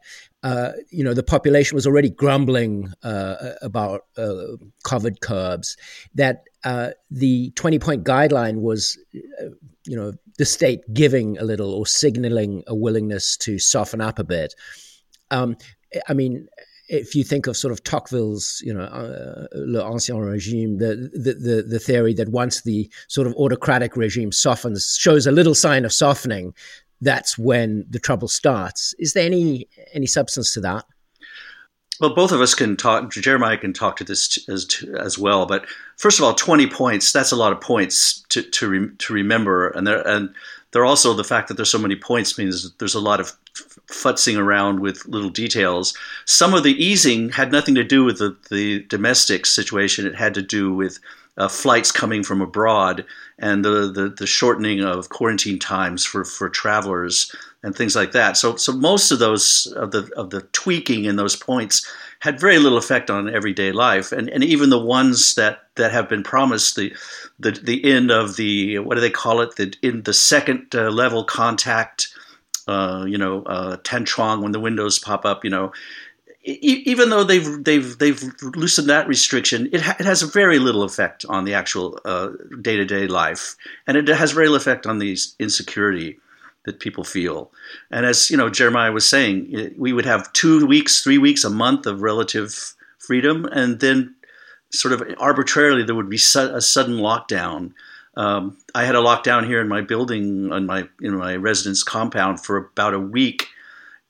[0.44, 5.76] uh, you know, the population was already grumbling uh, about uh, COVID curbs,
[6.16, 9.50] that uh, the 20 point guideline was, uh,
[9.86, 14.24] you know, the state giving a little or signaling a willingness to soften up a
[14.24, 14.56] bit.
[15.32, 15.58] Um,
[16.08, 16.48] I mean,
[16.88, 21.34] if you think of sort of Tocqueville's, you know, uh, Le Ancien Régime, the, the,
[21.34, 25.86] the, the theory that once the sort of autocratic regime softens, shows a little sign
[25.86, 26.54] of softening,
[27.02, 28.94] that's when the trouble starts.
[29.00, 30.86] Is there any any substance to that?
[32.00, 33.12] Well, both of us can talk.
[33.12, 35.46] Jeremiah can talk to this as as well.
[35.46, 35.66] But
[35.98, 39.70] first of all, twenty points—that's a lot of points to to, re, to remember.
[39.70, 40.34] And there and
[40.72, 43.34] there also the fact that there's so many points means there's a lot of
[43.88, 45.98] futzing around with little details.
[46.26, 50.06] Some of the easing had nothing to do with the, the domestic situation.
[50.06, 51.00] It had to do with
[51.40, 53.06] uh, flights coming from abroad
[53.40, 58.36] and the, the, the, shortening of quarantine times for, for travelers and things like that.
[58.36, 62.60] So, so most of those of the of the tweaking in those points had very
[62.60, 66.76] little effect on everyday life, and, and even the ones that, that have been promised
[66.76, 66.94] the
[67.40, 70.90] the the end of the what do they call it the in the second uh,
[70.90, 72.10] level contact,
[72.68, 75.72] uh, you know, uh, Tianchuang when the windows pop up, you know,
[76.62, 81.26] even though they've they've they've loosened that restriction, it, ha- it has very little effect
[81.30, 82.00] on the actual
[82.62, 83.56] day to day life,
[83.88, 86.20] and it has very little effect on the insecurity
[86.66, 87.52] that people feel.
[87.92, 91.50] And as you know, Jeremiah was saying, we would have two weeks, three weeks, a
[91.50, 94.16] month of relative freedom, and then
[94.72, 97.74] sort of arbitrarily there would be su- a sudden lockdown.
[98.16, 102.44] Um, I had a lockdown here in my building on my in my residence compound
[102.44, 103.48] for about a week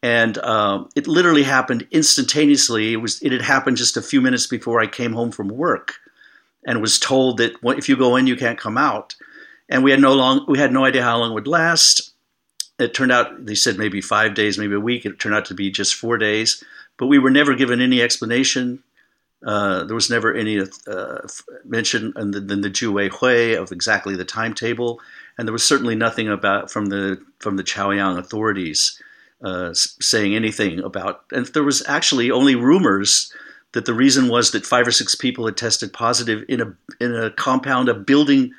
[0.01, 2.93] and uh, it literally happened instantaneously.
[2.93, 5.95] It was it had happened just a few minutes before I came home from work,
[6.65, 9.15] and was told that if you go in, you can't come out.
[9.69, 12.11] and we had no long we had no idea how long it would last.
[12.79, 15.05] It turned out they said maybe five days, maybe a week.
[15.05, 16.63] It turned out to be just four days,
[16.97, 18.83] but we were never given any explanation.
[19.45, 21.19] Uh, there was never any uh,
[21.63, 24.99] mention in the, in the Hui of exactly the timetable,
[25.37, 29.01] and there was certainly nothing about from the from the Chaoyang authorities
[29.43, 31.23] uh, saying anything about.
[31.31, 33.33] And there was actually only rumors
[33.73, 37.15] that the reason was that five or six people had tested positive in a in
[37.15, 38.51] a compound, a building,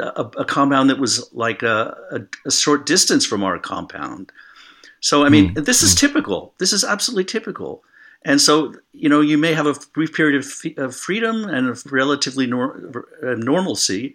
[0.00, 4.32] a, a compound that was like a, a, a, short distance from our compound.
[5.00, 5.64] So I mean, mm.
[5.64, 6.54] this is typical.
[6.58, 7.82] This is absolutely typical.
[8.24, 11.84] And so, you know, you may have a brief period of, of freedom and of
[11.92, 14.14] relatively nor- uh, normalcy,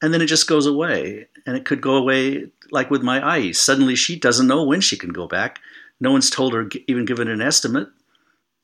[0.00, 1.26] and then it just goes away.
[1.44, 3.54] And it could go away like with my ayi.
[3.54, 5.60] Suddenly, she doesn't know when she can go back.
[6.00, 7.88] No one's told her, even given an estimate.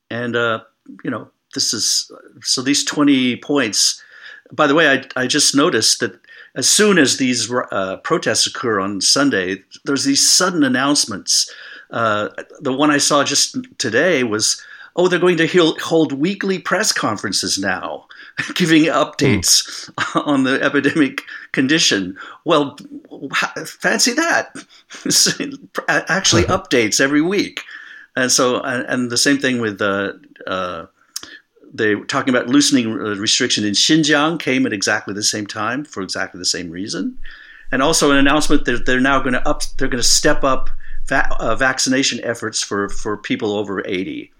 [0.09, 0.61] And uh,
[1.03, 4.01] you know, this is so these 20 points.
[4.51, 6.19] By the way, I, I just noticed that
[6.55, 11.51] as soon as these uh, protests occur on Sunday, there's these sudden announcements.
[11.91, 14.61] Uh, the one I saw just today was,
[14.95, 18.07] oh, they're going to hold weekly press conferences now,
[18.55, 20.25] giving updates mm.
[20.27, 21.21] on the epidemic
[21.51, 22.17] condition.
[22.43, 22.77] Well,
[23.65, 24.55] fancy that.
[25.87, 27.61] Actually, updates every week.
[28.15, 30.13] And so, and the same thing with uh,
[30.47, 30.85] uh,
[31.73, 35.83] they were talking about loosening uh, restriction in Xinjiang came at exactly the same time
[35.83, 37.17] for exactly the same reason,
[37.71, 40.69] and also an announcement that they're now going to up they're going to step up
[41.07, 44.31] va- uh, vaccination efforts for for people over eighty.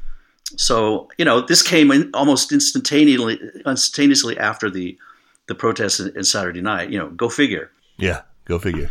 [0.57, 4.97] So you know this came in almost instantaneously instantaneously after the
[5.47, 6.89] the protests in, in Saturday night.
[6.89, 7.71] You know, go figure.
[7.97, 8.89] Yeah, go figure.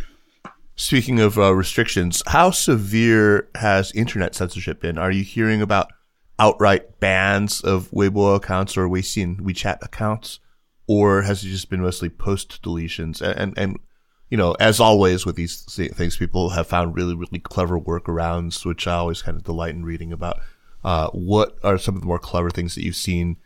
[0.77, 4.97] Speaking of uh, restrictions, how severe has internet censorship been?
[4.97, 5.89] Are you hearing about
[6.37, 10.39] outright bans of Weibo accounts or Weixin WeChat accounts,
[10.85, 13.21] or has it just been mostly post deletions?
[13.21, 13.79] And, and, and
[14.29, 18.85] you know, as always with these things, people have found really really clever workarounds, which
[18.85, 20.39] I always kind of delight in reading about.
[20.85, 23.37] Uh, what are some of the more clever things that you've seen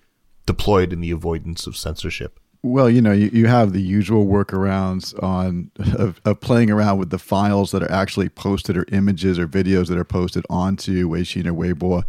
[0.46, 2.38] deployed in the avoidance of censorship?
[2.62, 7.12] Well, you know, you, you have the usual workarounds on of, of, playing around with
[7.12, 11.48] the files that are actually posted or images or videos that are posted onto Weixin
[11.48, 12.04] or Weibo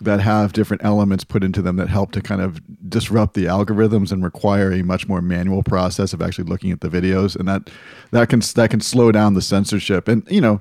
[0.00, 2.60] that have different elements put into them that help to kind of
[2.90, 6.88] disrupt the algorithms and require a much more manual process of actually looking at the
[6.88, 7.70] videos and that
[8.10, 10.60] that can that can slow down the censorship and you know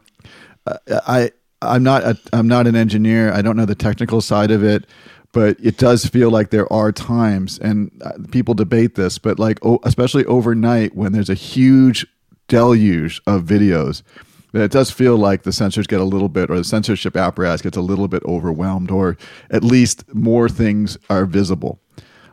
[0.87, 1.31] I
[1.67, 4.85] I'm not a, I'm not an engineer I don't know the technical side of it
[5.33, 9.59] but it does feel like there are times, and uh, people debate this, but like
[9.83, 12.05] especially overnight when there's a huge
[12.47, 14.03] deluge of videos,
[14.51, 17.63] that it does feel like the censors get a little bit, or the censorship apparatus
[17.63, 19.17] gets a little bit overwhelmed, or
[19.49, 21.81] at least more things are visible.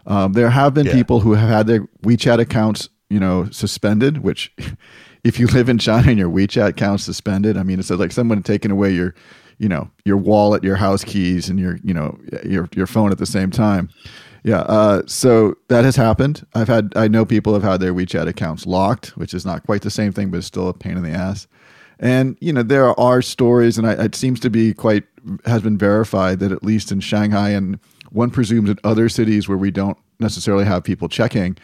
[0.07, 0.93] Um, there have been yeah.
[0.93, 4.19] people who have had their WeChat accounts, you know, suspended.
[4.19, 4.53] Which,
[5.25, 8.43] if you live in China and your WeChat account suspended, I mean, it's like someone
[8.43, 9.15] taking away your
[9.59, 13.19] you know your wallet, your house keys, and your you know your your phone at
[13.19, 13.91] the same time.
[14.43, 16.47] Yeah, uh, so that has happened.
[16.55, 19.83] I've had I know people have had their WeChat accounts locked, which is not quite
[19.83, 21.47] the same thing, but it's still a pain in the ass.
[21.99, 25.05] And you know there are stories, and I, it seems to be quite
[25.45, 27.79] has been verified that at least in Shanghai and
[28.11, 31.57] one presumes in other cities where we don't necessarily have people checking,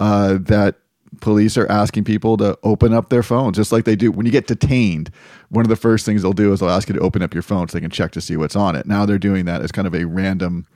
[0.00, 0.76] uh, that
[1.20, 4.32] police are asking people to open up their phones, just like they do when you
[4.32, 5.10] get detained.
[5.50, 7.42] One of the first things they'll do is they'll ask you to open up your
[7.42, 8.86] phone so they can check to see what's on it.
[8.86, 10.66] Now they're doing that as kind of a random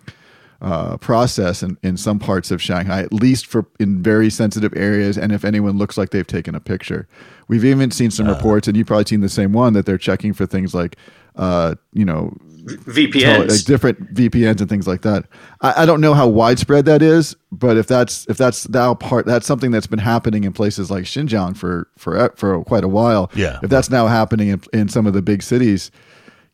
[0.61, 5.19] uh, process in, in some parts of Shanghai, at least for in very sensitive areas,
[5.19, 7.07] and if anyone looks like they've taken a picture.
[7.49, 9.99] We've even seen some uh, reports, and you've probably seen the same one, that they're
[9.99, 10.97] checking for things like,
[11.37, 15.27] uh, you know, VPNs, like different VPNs and things like that.
[15.61, 19.25] I, I, don't know how widespread that is, but if that's if that's now part,
[19.25, 23.31] that's something that's been happening in places like Xinjiang for for for quite a while.
[23.35, 25.93] Yeah, if that's now happening in, in some of the big cities,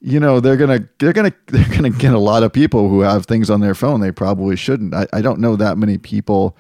[0.00, 3.24] you know they're gonna they're gonna they're gonna get a lot of people who have
[3.24, 4.94] things on their phone they probably shouldn't.
[4.94, 6.58] I, I don't know that many people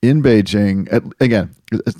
[0.00, 0.92] in Beijing.
[0.92, 1.54] At, again,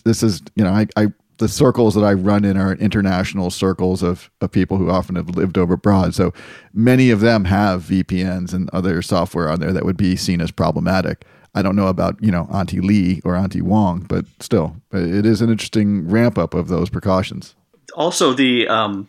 [0.05, 1.07] this is you know I, I
[1.39, 5.31] the circles that I run in are international circles of, of people who often have
[5.31, 6.15] lived over abroad.
[6.15, 6.33] So
[6.73, 10.51] many of them have VPNs and other software on there that would be seen as
[10.51, 11.25] problematic.
[11.55, 15.41] I don't know about, you know, Auntie Lee or Auntie Wong, but still, it is
[15.41, 17.55] an interesting ramp up of those precautions.
[17.95, 19.09] Also, the um,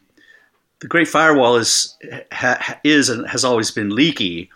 [0.79, 1.97] the Great Firewall is
[2.31, 4.49] ha, is and has always been leaky,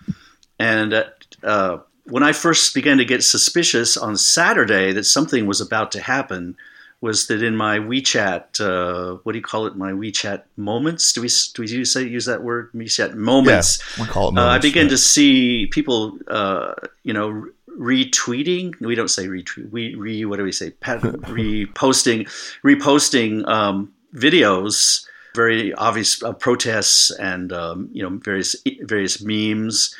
[0.57, 1.05] and
[1.43, 6.01] uh, when I first began to get suspicious on Saturday that something was about to
[6.01, 6.55] happen,
[7.01, 9.75] was that in my WeChat, uh, what do you call it?
[9.75, 11.11] My WeChat moments?
[11.11, 12.71] Do we do we say use that word?
[12.73, 13.79] WeChat moments.
[13.97, 14.33] Yeah, we call it.
[14.33, 18.79] Moments, uh, I began to see people, uh, you know, retweeting.
[18.79, 19.71] We don't say retweet.
[19.71, 20.71] We re what do we say?
[20.81, 22.29] reposting,
[22.63, 25.03] reposting um, videos,
[25.35, 29.95] very obvious uh, protests and um, you know various various memes,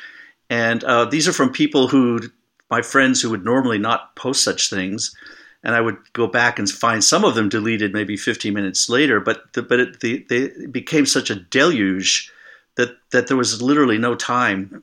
[0.48, 2.20] and uh, these are from people who
[2.70, 5.14] my friends who would normally not post such things.
[5.64, 9.20] And I would go back and find some of them deleted maybe 15 minutes later,
[9.20, 12.32] but the, but it, the, they, became such a deluge
[12.76, 14.82] that that there was literally no time,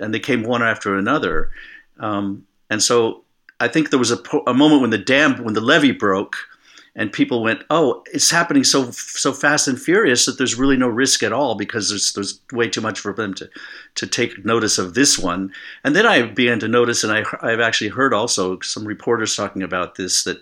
[0.00, 1.50] and they came one after another.
[1.98, 3.24] Um, and so
[3.60, 6.36] I think there was a, a moment when the dam, when the levee broke,
[6.96, 10.88] and people went, "Oh, it's happening so so fast and furious that there's really no
[10.88, 13.48] risk at all because there's there's way too much for them to
[13.96, 17.60] to take notice of this one." And then I began to notice, and I I've
[17.60, 20.38] actually heard also some reporters talking about this that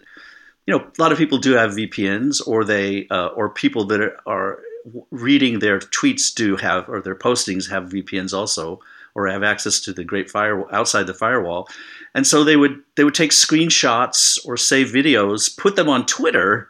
[0.67, 4.01] you know a lot of people do have VPNs, or they uh, or people that
[4.01, 4.63] are, are
[5.11, 8.81] reading their tweets do have or their postings have VPNs also
[9.15, 11.69] or have access to the great firewall outside the firewall.
[12.15, 16.69] And so they would they would take screenshots or save videos, put them on Twitter,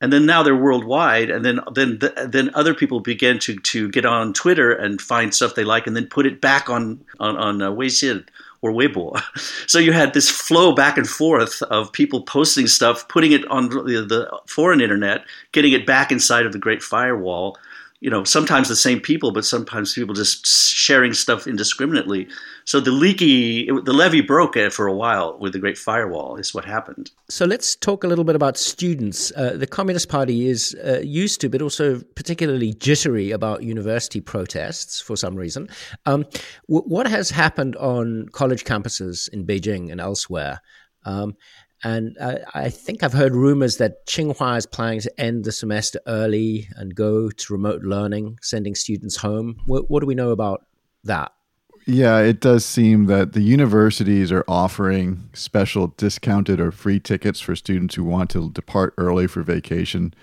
[0.00, 1.30] and then now they're worldwide.
[1.30, 5.54] And then then then other people begin to to get on Twitter and find stuff
[5.54, 8.26] they like, and then put it back on on on uh, Weixin
[8.60, 9.20] or Weibo.
[9.66, 13.70] So you had this flow back and forth of people posting stuff, putting it on
[13.70, 17.58] the, the foreign internet, getting it back inside of the Great Firewall,
[18.00, 22.28] you know, sometimes the same people, but sometimes people just sharing stuff indiscriminately.
[22.64, 26.64] So the leaky, the levee broke for a while with the Great Firewall, is what
[26.64, 27.10] happened.
[27.30, 29.32] So let's talk a little bit about students.
[29.36, 35.00] Uh, the Communist Party is uh, used to, but also particularly jittery about university protests
[35.00, 35.68] for some reason.
[36.04, 36.26] Um,
[36.68, 40.60] w- what has happened on college campuses in Beijing and elsewhere?
[41.06, 41.36] Um,
[41.84, 46.00] and I, I, think I've heard rumors that Tsinghua is planning to end the semester
[46.06, 49.60] early and go to remote learning, sending students home.
[49.66, 50.64] What, what do we know about
[51.04, 51.32] that?
[51.86, 57.54] Yeah, it does seem that the universities are offering special discounted or free tickets for
[57.54, 60.14] students who want to depart early for vacation.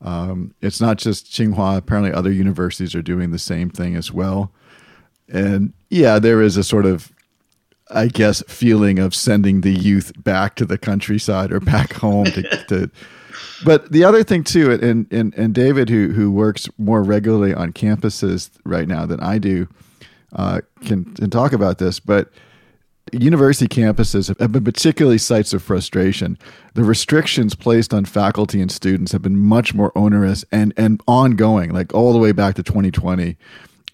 [0.00, 4.52] Um, it's not just Tsinghua, apparently, other universities are doing the same thing as well.
[5.28, 7.12] And yeah, there is a sort of
[7.90, 12.42] I guess, feeling of sending the youth back to the countryside or back home to,
[12.68, 12.90] to
[13.64, 17.72] but the other thing too, and, and and David, who who works more regularly on
[17.72, 19.68] campuses right now than I do,
[20.32, 22.00] uh, can can talk about this.
[22.00, 22.30] But
[23.12, 26.38] university campuses have been particularly sites of frustration.
[26.74, 31.70] The restrictions placed on faculty and students have been much more onerous and and ongoing,
[31.70, 33.36] like all the way back to 2020,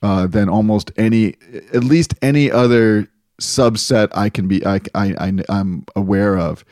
[0.03, 1.37] uh, than almost any,
[1.73, 3.09] at least any other
[3.41, 6.65] subset I can be I, I, I am aware of.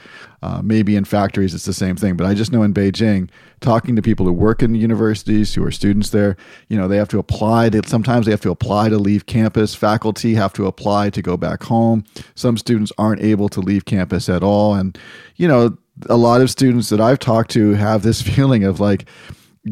[0.42, 3.96] Uh, maybe in factories it's the same thing, but I just know in Beijing, talking
[3.96, 6.36] to people who work in universities who are students there,
[6.68, 7.70] you know, they have to apply.
[7.70, 9.74] To, sometimes they have to apply to leave campus.
[9.74, 12.04] Faculty have to apply to go back home.
[12.34, 14.98] Some students aren't able to leave campus at all, and
[15.36, 15.78] you know,
[16.10, 19.06] a lot of students that I've talked to have this feeling of like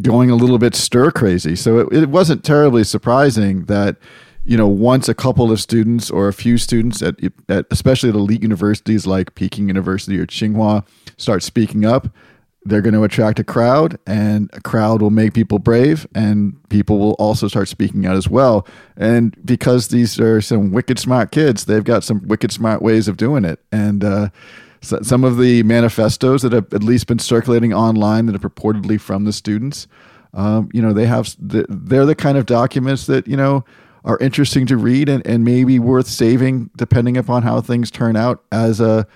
[0.00, 1.54] going a little bit stir crazy.
[1.54, 3.96] So it, it wasn't terribly surprising that
[4.44, 7.16] you know, once a couple of students or a few students at,
[7.48, 10.84] at especially at elite universities like Peking University or Tsinghua
[11.16, 12.08] start speaking up,
[12.64, 16.98] they're going to attract a crowd and a crowd will make people brave and people
[16.98, 18.66] will also start speaking out as well.
[18.96, 23.16] And because these are some wicked smart kids, they've got some wicked smart ways of
[23.16, 23.60] doing it.
[23.70, 24.28] And, uh,
[24.80, 29.00] so some of the manifestos that have at least been circulating online that are purportedly
[29.00, 29.86] from the students,
[30.34, 33.64] um, you know, they have, they're the kind of documents that, you know,
[34.04, 38.44] are interesting to read and, and maybe worth saving depending upon how things turn out
[38.50, 39.06] as a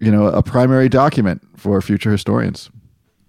[0.00, 2.70] you know a primary document for future historians.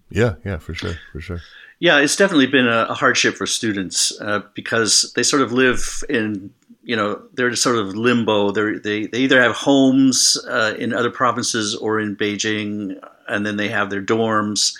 [0.09, 1.41] Yeah yeah for sure for sure.
[1.79, 6.51] Yeah it's definitely been a, hardship for students uh, because they sort of live in
[6.83, 8.51] you know they're sort of limbo.
[8.51, 13.57] They're, they they either have homes uh, in other provinces or in beijing and then
[13.57, 14.77] they have their dorms.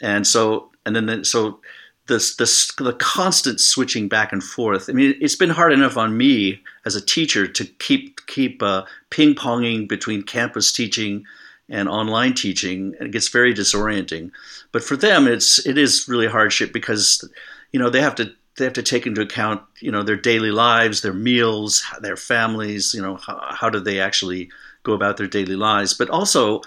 [0.00, 1.60] And so and then so
[2.06, 4.88] this this the constant switching back and forth.
[4.88, 8.84] I mean, it's been hard enough on me as a teacher to keep keep uh,
[9.10, 11.24] ping ponging between campus teaching
[11.68, 14.30] and online teaching, and it gets very disorienting.
[14.72, 17.28] But for them, it's it is really hardship because
[17.72, 20.50] you know they have to they have to take into account you know their daily
[20.50, 22.94] lives, their meals, their families.
[22.94, 24.50] You know how, how do they actually
[24.82, 25.94] go about their daily lives?
[25.94, 26.62] But also,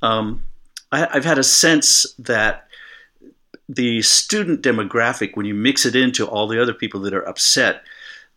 [0.00, 0.42] um,
[0.92, 2.67] I, I've had a sense that
[3.68, 7.82] the student demographic, when you mix it into all the other people that are upset,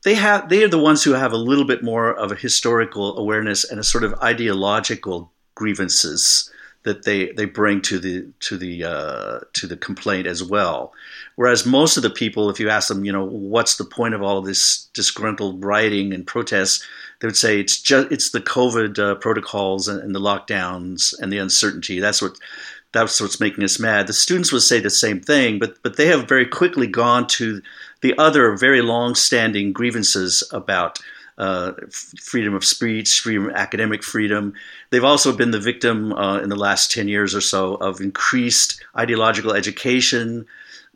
[0.03, 3.17] they have they are the ones who have a little bit more of a historical
[3.17, 6.51] awareness and a sort of ideological grievances
[6.83, 10.93] that they, they bring to the to the uh, to the complaint as well.
[11.35, 14.23] Whereas most of the people, if you ask them, you know, what's the point of
[14.23, 16.85] all of this disgruntled rioting and protests,
[17.19, 21.31] they would say it's just it's the COVID uh, protocols and, and, the lockdowns and
[21.31, 21.99] the uncertainty.
[21.99, 22.37] That's what
[22.93, 24.07] that's what's making us mad.
[24.07, 27.61] The students would say the same thing, but but they have very quickly gone to
[28.01, 30.99] the other very long-standing grievances about
[31.37, 31.73] uh,
[32.21, 34.53] freedom of speech, freedom, academic freedom.
[34.89, 38.83] They've also been the victim uh, in the last ten years or so of increased
[38.97, 40.45] ideological education.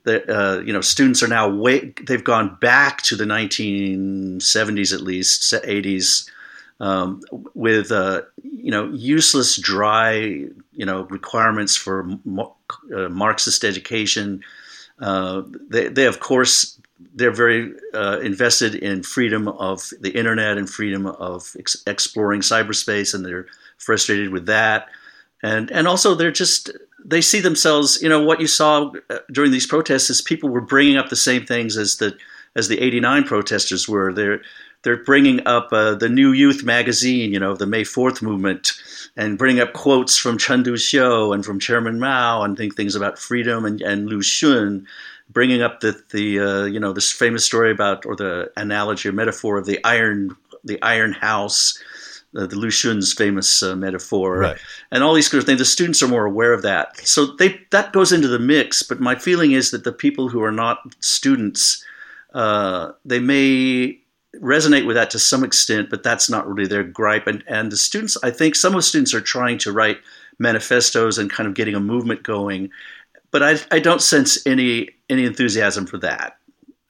[0.03, 5.01] That uh, you know, students are now way they've gone back to the 1970s at
[5.01, 6.29] least, 80s,
[6.79, 7.21] um,
[7.53, 12.07] with uh, you know useless, dry you know requirements for
[12.95, 14.41] uh, Marxist education.
[14.99, 16.79] Uh, they, they of course
[17.13, 23.13] they're very uh, invested in freedom of the internet and freedom of ex- exploring cyberspace,
[23.13, 23.47] and they're
[23.77, 24.87] frustrated with that.
[25.43, 26.71] And and also they're just
[27.03, 28.01] they see themselves.
[28.01, 31.15] You know what you saw uh, during these protests is people were bringing up the
[31.15, 32.17] same things as the
[32.55, 34.13] as the '89 protesters were.
[34.13, 34.41] They're
[34.85, 38.71] they're bringing up uh, the New Youth magazine, you know, the May Fourth movement,
[39.17, 43.17] and bringing up quotes from Chen Duxiu and from Chairman Mao, and think things about
[43.17, 44.85] freedom and, and Lu Xun
[45.29, 49.11] bringing up the the uh, you know this famous story about or the analogy or
[49.11, 51.81] metaphor of the iron the iron house.
[52.37, 54.57] Uh, the Lu Xun's famous uh, metaphor, right.
[54.91, 55.59] and all these kind of things.
[55.59, 58.83] The students are more aware of that, so they that goes into the mix.
[58.83, 61.81] But my feeling is that the people who are not students,
[62.33, 64.01] uh, they may
[64.41, 67.27] resonate with that to some extent, but that's not really their gripe.
[67.27, 69.99] And and the students, I think, some of the students are trying to write
[70.39, 72.69] manifestos and kind of getting a movement going,
[73.31, 76.37] but I, I don't sense any any enthusiasm for that.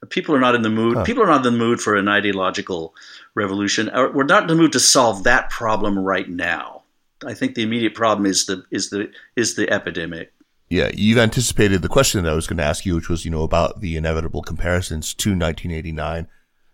[0.10, 0.98] People are not in the mood.
[0.98, 1.04] Huh.
[1.04, 2.94] People are not in the mood for an ideological
[3.34, 3.90] revolution.
[3.94, 6.84] We're not in the mood to solve that problem right now.
[7.26, 10.32] I think the immediate problem is the is the is the epidemic.
[10.70, 13.30] Yeah, you've anticipated the question that I was going to ask you, which was, you
[13.30, 16.28] know, about the inevitable comparisons to 1989.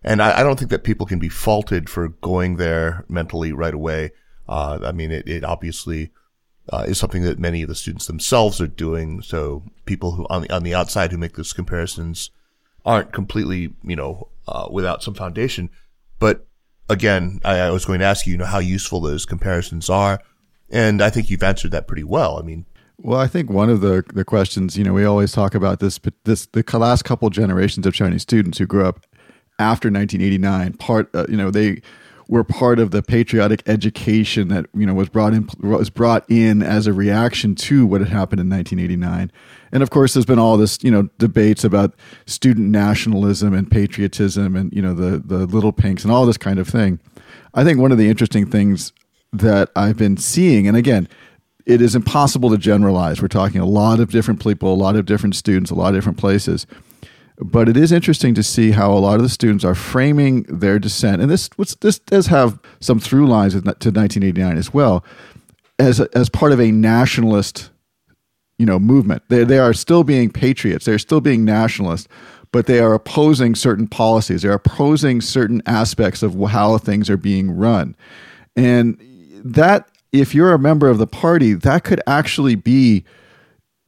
[0.03, 3.73] And I, I don't think that people can be faulted for going there mentally right
[3.73, 4.11] away.
[4.47, 6.11] Uh, I mean, it, it obviously
[6.71, 9.21] uh, is something that many of the students themselves are doing.
[9.21, 12.31] So people who on the on the outside who make those comparisons
[12.85, 15.69] aren't completely, you know, uh, without some foundation.
[16.19, 16.47] But
[16.89, 20.19] again, I, I, was going to ask you, you know, how useful those comparisons are,
[20.69, 22.39] and I think you've answered that pretty well.
[22.39, 22.65] I mean.
[23.03, 25.97] Well, I think one of the, the questions, you know, we always talk about this,
[25.97, 29.07] but this the last couple generations of Chinese students who grew up
[29.61, 31.81] after 1989, part, uh, you know, they
[32.31, 36.63] were part of the patriotic education that you know was brought in was brought in
[36.63, 39.29] as a reaction to what had happened in 1989
[39.73, 41.93] and of course there's been all this you know debates about
[42.25, 46.57] student nationalism and patriotism and you know the the little pinks and all this kind
[46.57, 46.99] of thing.
[47.53, 48.93] I think one of the interesting things
[49.33, 51.07] that i've been seeing and again
[51.63, 53.21] it is impossible to generalize.
[53.21, 55.95] We're talking a lot of different people a lot of different students a lot of
[55.95, 56.65] different places
[57.41, 60.77] but it is interesting to see how a lot of the students are framing their
[60.77, 65.03] dissent, and this this does have some through lines to 1989 as well,
[65.79, 67.71] as as part of a nationalist,
[68.59, 69.23] you know, movement.
[69.29, 70.85] They they are still being patriots.
[70.85, 72.07] They're still being nationalists,
[72.51, 74.43] but they are opposing certain policies.
[74.43, 77.95] They're opposing certain aspects of how things are being run,
[78.55, 79.01] and
[79.43, 83.03] that if you're a member of the party, that could actually be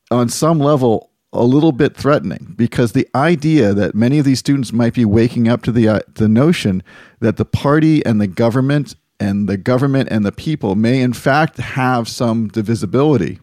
[0.09, 4.71] on some level a little bit threatening because the idea that many of these students
[4.71, 6.83] might be waking up to the uh, the notion
[7.19, 11.57] that the party and the government and the government and the people may in fact
[11.57, 13.39] have some divisibility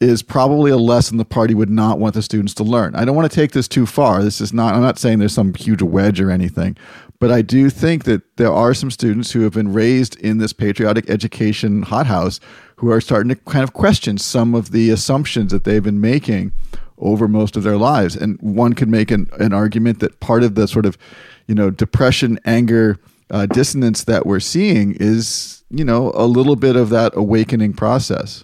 [0.00, 2.94] is probably a lesson the party would not want the students to learn.
[2.96, 4.22] I don't want to take this too far.
[4.24, 6.76] This is not I'm not saying there's some huge wedge or anything,
[7.22, 10.52] but I do think that there are some students who have been raised in this
[10.52, 12.40] patriotic education hothouse
[12.74, 16.50] who are starting to kind of question some of the assumptions that they've been making
[16.98, 18.16] over most of their lives.
[18.16, 20.98] And one could make an, an argument that part of the sort of,
[21.46, 22.98] you know, depression, anger,
[23.30, 28.42] uh, dissonance that we're seeing is, you know, a little bit of that awakening process.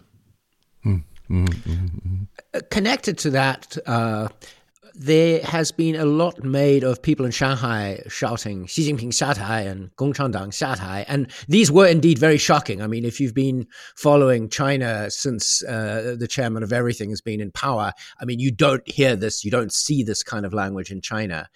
[0.87, 1.47] Mm-hmm.
[1.47, 2.61] Mm-hmm.
[2.71, 4.29] Connected to that, uh,
[4.99, 9.95] there has been a lot made of people in Shanghai shouting Xi Jinping Xiatai and
[9.95, 11.05] Gongchandang Xiatai.
[11.07, 12.83] And these were indeed very shocking.
[12.83, 17.41] I mean, if you've been following China since uh, the chairman of everything has been
[17.41, 20.91] in power, I mean, you don't hear this, you don't see this kind of language
[20.91, 21.49] in China.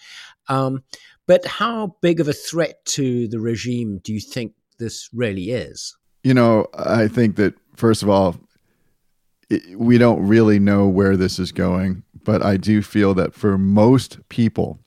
[0.48, 0.84] Um,
[1.26, 5.96] but how big of a threat to the regime do you think this really is?
[6.22, 8.36] You know, I think that, first of all,
[9.76, 14.18] we don't really know where this is going but I do feel that for most
[14.28, 14.78] people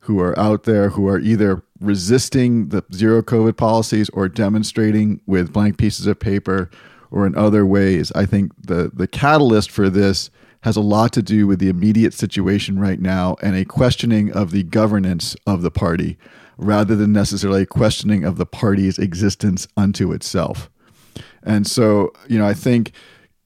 [0.00, 5.52] who are out there who are either resisting the zero COVID policies or demonstrating with
[5.52, 6.70] blank pieces of paper
[7.10, 10.30] or in other ways, I think the, the catalyst for this
[10.62, 14.50] has a lot to do with the immediate situation right now and a questioning of
[14.50, 16.16] the governance of the party.
[16.58, 20.70] rather than necessarily questioning of the party's existence unto itself.
[21.42, 22.92] And so, you know, I think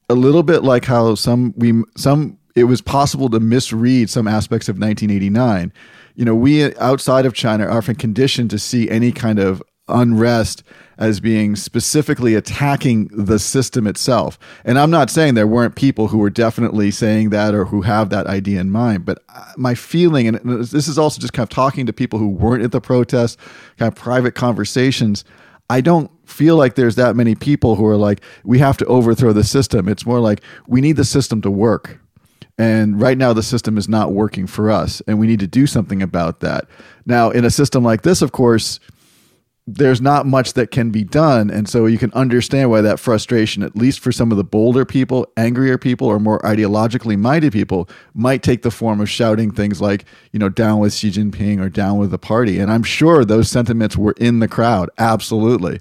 [0.08, 4.68] a little bit like how some we some it was possible to misread some aspects
[4.68, 5.72] of 1989.
[6.16, 10.62] You know, we outside of China are often conditioned to see any kind of unrest
[10.98, 14.38] as being specifically attacking the system itself.
[14.64, 18.08] And I'm not saying there weren't people who were definitely saying that or who have
[18.08, 21.50] that idea in mind, but uh, my feeling, and this is also just kind of
[21.50, 23.38] talking to people who weren't at the protest,
[23.78, 25.24] kind of private conversations.
[25.68, 29.34] I don't feel like there's that many people who are like, we have to overthrow
[29.34, 29.88] the system.
[29.88, 32.00] It's more like we need the system to work.
[32.58, 35.66] And right now, the system is not working for us, and we need to do
[35.66, 36.66] something about that.
[37.04, 38.80] Now, in a system like this, of course,
[39.66, 41.50] there's not much that can be done.
[41.50, 44.84] And so you can understand why that frustration, at least for some of the bolder
[44.84, 49.80] people, angrier people, or more ideologically minded people, might take the form of shouting things
[49.80, 52.60] like, you know, down with Xi Jinping or down with the party.
[52.60, 54.88] And I'm sure those sentiments were in the crowd.
[54.98, 55.80] Absolutely.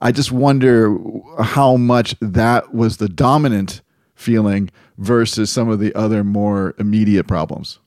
[0.00, 0.96] I just wonder
[1.40, 3.80] how much that was the dominant
[4.16, 4.70] feeling
[5.00, 7.80] versus some of the other more immediate problems.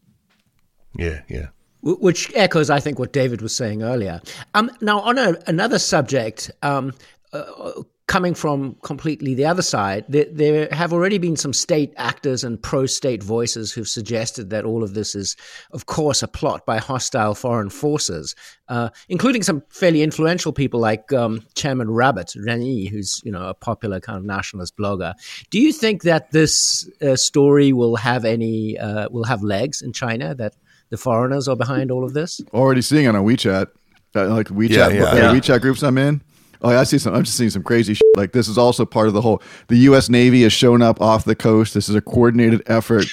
[0.98, 1.48] Yeah, yeah
[1.84, 4.22] which echoes, I think, what David was saying earlier.
[4.54, 6.94] Um, now, on a, another subject, um,
[7.34, 7.74] uh,
[8.08, 12.62] coming from completely the other side, there, there, have already been some state actors and
[12.62, 15.38] pro state voices who've suggested that all of this is,
[15.72, 18.36] of course, a plot by hostile foreign forces,
[18.68, 23.48] uh, including some fairly influential people like um, Chairman Rabbit, Ren Yi, who's you know
[23.48, 25.14] a popular kind of nationalist blogger.
[25.50, 29.94] Do you think that this uh, story will have any uh, will have legs in
[29.94, 30.36] China?
[30.36, 30.56] That
[30.90, 32.42] the foreigners are behind all of this?
[32.54, 33.68] Already seeing on a WeChat,
[34.16, 35.16] uh, like WeChat, yeah, yeah.
[35.16, 35.34] yeah.
[35.34, 36.22] WeChat groups I'm in.
[36.64, 37.14] Oh, I see some.
[37.14, 38.08] I'm just seeing some crazy shit.
[38.16, 39.42] Like this is also part of the whole.
[39.68, 40.10] The U.S.
[40.10, 41.74] Navy has shown up off the coast.
[41.74, 43.06] This is a coordinated effort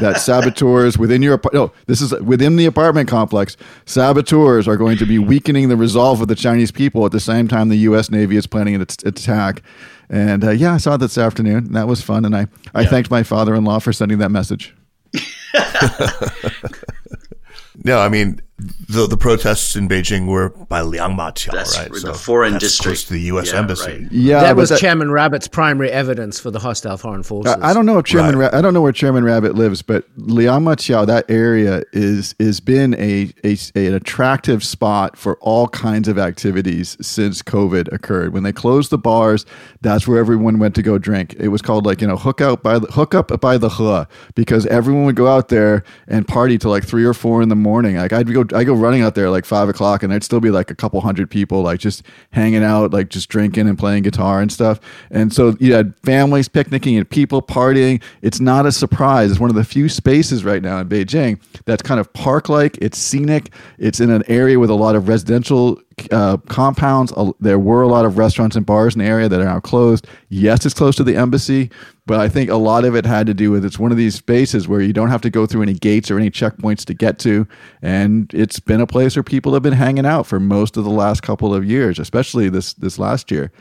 [0.00, 1.72] that saboteurs within your no.
[1.86, 3.56] This is within the apartment complex.
[3.86, 7.48] Saboteurs are going to be weakening the resolve of the Chinese people at the same
[7.48, 8.10] time the U.S.
[8.10, 9.62] Navy is planning an attack.
[10.10, 11.72] And uh, yeah, I saw it this afternoon.
[11.72, 12.90] That was fun, and I I yeah.
[12.90, 14.74] thanked my father-in-law for sending that message.
[17.84, 18.40] no, I mean
[18.88, 21.90] the the protests in Beijing were by Liang Liangmaqiao, that's right?
[21.90, 23.52] The so foreign district close to the U.S.
[23.52, 23.90] yeah, embassy.
[23.90, 24.12] Right.
[24.12, 27.54] Yeah, that was that, Chairman Rabbit's primary evidence for the hostile foreign forces.
[27.54, 28.52] I, I don't know if Chairman right.
[28.52, 32.60] Ra- I don't know where Chairman Rabbit lives, but Liang Liangmaqiao, that area is is
[32.60, 38.32] been a, a, a an attractive spot for all kinds of activities since COVID occurred.
[38.32, 39.46] When they closed the bars,
[39.80, 41.34] that's where everyone went to go drink.
[41.38, 44.06] It was called like you know hook out by the hook up by the hua
[44.34, 47.56] because everyone would go out there and party till like three or four in the
[47.56, 47.96] morning.
[47.96, 50.50] Like I'd go I go running out there like five o'clock, and there'd still be
[50.50, 54.40] like a couple hundred people, like just hanging out, like just drinking and playing guitar
[54.40, 54.80] and stuff.
[55.10, 58.02] And so you had families picnicking and people partying.
[58.22, 59.30] It's not a surprise.
[59.30, 62.78] It's one of the few spaces right now in Beijing that's kind of park like.
[62.78, 63.52] It's scenic.
[63.78, 65.80] It's in an area with a lot of residential
[66.10, 67.12] uh, compounds.
[67.40, 70.06] There were a lot of restaurants and bars in the area that are now closed.
[70.28, 71.70] Yes, it's close to the embassy,
[72.10, 74.16] but I think a lot of it had to do with it's one of these
[74.16, 77.20] spaces where you don't have to go through any gates or any checkpoints to get
[77.20, 77.46] to,
[77.82, 80.90] and it's been a place where people have been hanging out for most of the
[80.90, 83.52] last couple of years, especially this this last year.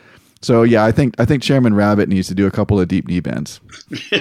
[0.41, 3.07] So yeah, I think I think Chairman Rabbit needs to do a couple of deep
[3.07, 3.61] knee bends.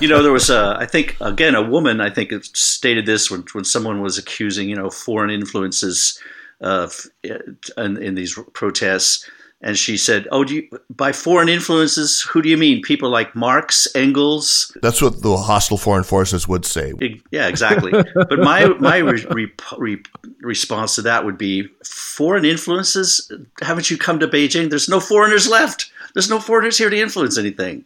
[0.00, 3.44] you know, there was a, I think again a woman I think stated this when
[3.52, 6.18] when someone was accusing you know foreign influences
[6.60, 6.88] uh,
[7.22, 9.30] in, in, these protests.
[9.60, 12.80] And she said, "Oh, do you, by foreign influences, who do you mean?
[12.80, 16.92] People like Marx, Engels?" That's what the hostile foreign forces would say.
[17.32, 17.90] Yeah, exactly.
[18.14, 20.02] but my my re, re, re,
[20.42, 23.32] response to that would be, "Foreign influences?
[23.60, 24.70] Haven't you come to Beijing?
[24.70, 25.90] There's no foreigners left.
[26.14, 27.84] There's no foreigners here to influence anything."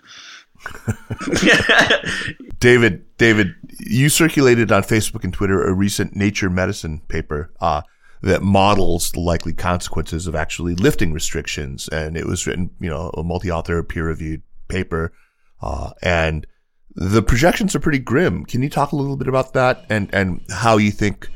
[2.58, 7.50] David, David, you circulated on Facebook and Twitter a recent Nature Medicine paper.
[7.60, 7.82] Uh,
[8.22, 11.88] that models the likely consequences of actually lifting restrictions.
[11.88, 15.12] And it was written, you know, a multi-author peer reviewed paper.
[15.60, 16.46] Uh, and
[16.94, 18.44] the projections are pretty grim.
[18.44, 21.28] Can you talk a little bit about that and, and how you think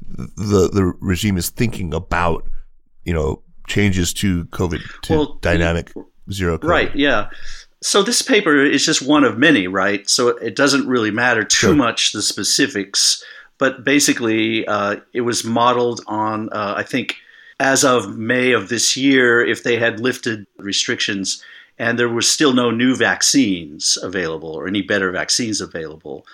[0.00, 2.48] the, the regime is thinking about,
[3.04, 5.92] you know, changes to COVID, to well, dynamic
[6.30, 6.68] zero COVID?
[6.68, 6.96] Right.
[6.96, 7.30] Yeah.
[7.82, 10.08] So this paper is just one of many, right?
[10.08, 11.74] So it doesn't really matter too sure.
[11.74, 13.24] much the specifics
[13.62, 17.14] but basically uh, it was modeled on uh, I think
[17.60, 21.40] as of May of this year, if they had lifted restrictions
[21.78, 26.26] and there were still no new vaccines available or any better vaccines available,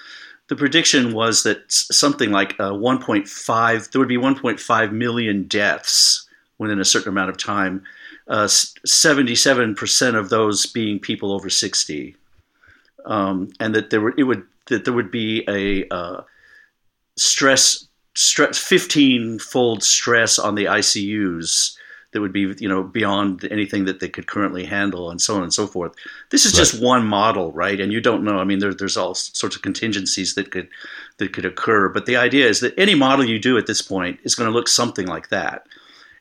[0.49, 6.27] the prediction was that something like uh, 1.5 there would be 1.5 million deaths
[6.57, 7.85] within a certain amount of time.
[8.27, 12.17] Uh, 77% of those being people over 60,
[13.05, 16.23] um, and that there were, it would that there would be a uh,
[17.19, 21.77] stress 15 fold stress on the ICUs
[22.13, 25.43] that would be you know beyond anything that they could currently handle and so on
[25.43, 25.95] and so forth.
[26.31, 27.81] This is just one model right?
[27.81, 28.39] And you don't know.
[28.39, 30.69] I mean there, there's all sorts of contingencies that could
[31.19, 31.89] that could occur.
[31.89, 34.57] But the idea is that any model you do at this point is going to
[34.57, 35.67] look something like that.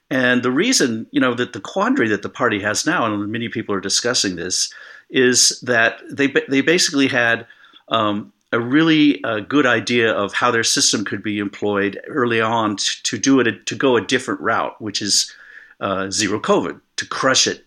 [0.10, 3.50] And the reason you know that the quandary that the party has now and many
[3.50, 4.72] people are discussing this
[5.10, 7.48] is that they they basically had
[7.89, 12.78] um, a really uh, good idea of how their system could be employed early on
[12.78, 15.34] to, to do it to go a different route, which is
[15.80, 17.66] uh, zero COVID to crush it,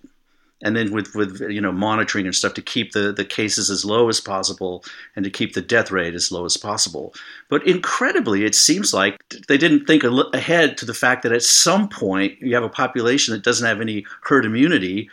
[0.62, 3.84] and then with with you know monitoring and stuff to keep the the cases as
[3.84, 4.82] low as possible
[5.14, 7.14] and to keep the death rate as low as possible.
[7.50, 10.02] But incredibly, it seems like they didn't think
[10.32, 13.80] ahead to the fact that at some point you have a population that doesn't have
[13.80, 15.10] any herd immunity.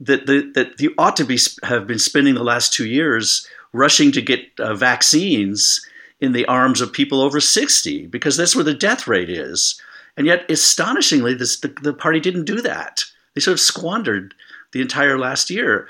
[0.00, 4.12] That, that, that you ought to be have been spending the last two years rushing
[4.12, 5.84] to get uh, vaccines
[6.20, 9.80] in the arms of people over 60 because that's where the death rate is.
[10.16, 13.04] And yet, astonishingly, this, the, the party didn't do that.
[13.34, 14.34] They sort of squandered
[14.72, 15.88] the entire last year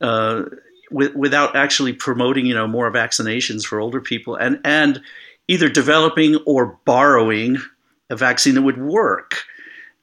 [0.00, 0.44] uh,
[0.90, 5.00] with, without actually promoting, you know, more vaccinations for older people and and
[5.46, 7.56] either developing or borrowing
[8.10, 9.44] a vaccine that would work.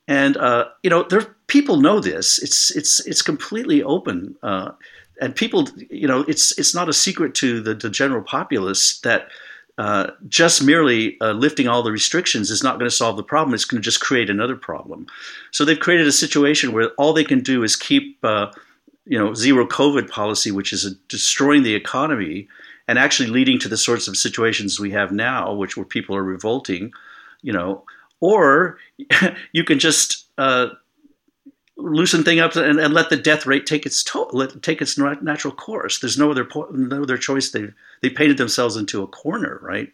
[0.08, 2.42] And uh, you know, there people know this.
[2.42, 4.36] It's it's it's completely open.
[4.44, 4.72] Uh,
[5.22, 9.30] and people, you know, it's it's not a secret to the, the general populace that
[9.78, 13.54] uh, just merely uh, lifting all the restrictions is not going to solve the problem.
[13.54, 15.08] It's going to just create another problem.
[15.52, 18.52] So they've created a situation where all they can do is keep, uh,
[19.06, 22.48] you know, zero COVID policy, which is destroying the economy
[22.88, 26.24] and actually leading to the sorts of situations we have now, which where people are
[26.24, 26.94] revolting,
[27.42, 27.84] you know,
[28.22, 28.78] or
[29.52, 30.70] you can just uh,
[31.78, 34.98] loosen thing up and, and, let the death rate take its to- let, take its
[34.98, 36.00] natural course.
[36.00, 37.52] There's no other po- no other choice.
[37.52, 37.70] They
[38.02, 39.92] they painted themselves into a corner, right?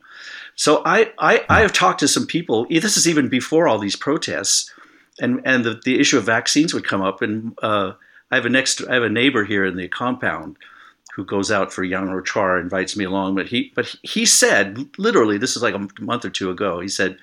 [0.55, 2.67] So I, I I have talked to some people.
[2.69, 4.71] This is even before all these protests,
[5.19, 7.21] and and the, the issue of vaccines would come up.
[7.21, 7.93] And uh,
[8.29, 10.57] I have a next I have a neighbor here in the compound
[11.15, 13.35] who goes out for yangrouchuan invites me along.
[13.35, 16.79] But he but he said literally this is like a month or two ago.
[16.79, 17.17] He said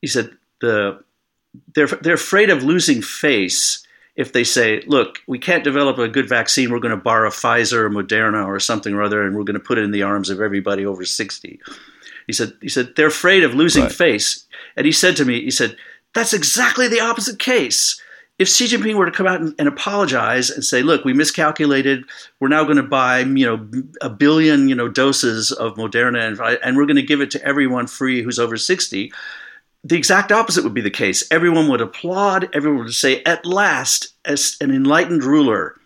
[0.00, 1.04] he said the
[1.74, 3.86] they're they're afraid of losing face
[4.16, 6.70] if they say, "Look, we can't develop a good vaccine.
[6.70, 9.60] We're going to borrow Pfizer or Moderna or something or other, and we're going to
[9.60, 11.60] put it in the arms of everybody over 60."
[12.26, 13.92] He said, "He said they're afraid of losing right.
[13.92, 14.46] face."
[14.76, 15.76] And he said to me, "He said
[16.14, 18.00] that's exactly the opposite case."
[18.38, 22.04] If Xi Jinping were to come out and, and apologize and say, "Look, we miscalculated.
[22.40, 26.58] We're now going to buy, you know, a billion, you know, doses of Moderna, and,
[26.62, 29.12] and we're going to give it to everyone free who's over 60,"
[29.86, 31.24] the exact opposite would be the case.
[31.30, 35.76] Everyone would applaud, everyone would say, at last, as an enlightened ruler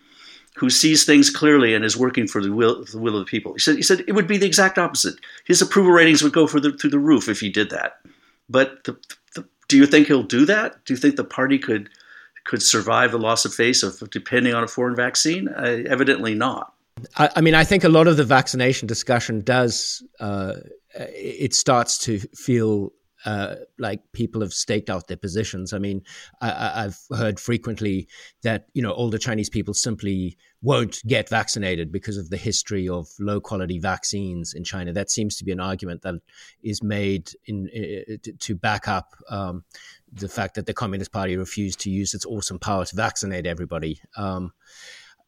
[0.55, 3.53] who sees things clearly and is working for the will, the will of the people.
[3.53, 5.15] He said, he said it would be the exact opposite.
[5.45, 7.99] His approval ratings would go the, through the roof if he did that.
[8.49, 8.97] But the,
[9.35, 10.83] the, do you think he'll do that?
[10.85, 11.89] Do you think the party could
[12.43, 15.47] could survive the loss of face of depending on a foreign vaccine?
[15.47, 16.73] Uh, evidently not.
[17.15, 20.03] I, I, mean, I think a lot of the vaccination discussion does.
[20.19, 20.55] Uh,
[20.95, 22.91] it starts to feel
[23.25, 25.73] uh, like people have staked out their positions.
[25.73, 26.03] I mean,
[26.41, 28.07] I, have heard frequently
[28.43, 33.07] that you know older Chinese people simply won't get vaccinated because of the history of
[33.19, 34.93] low quality vaccines in China.
[34.93, 36.15] That seems to be an argument that
[36.63, 39.63] is made in, in to back up um,
[40.11, 44.01] the fact that the Communist Party refused to use its awesome power to vaccinate everybody.
[44.15, 44.51] Um,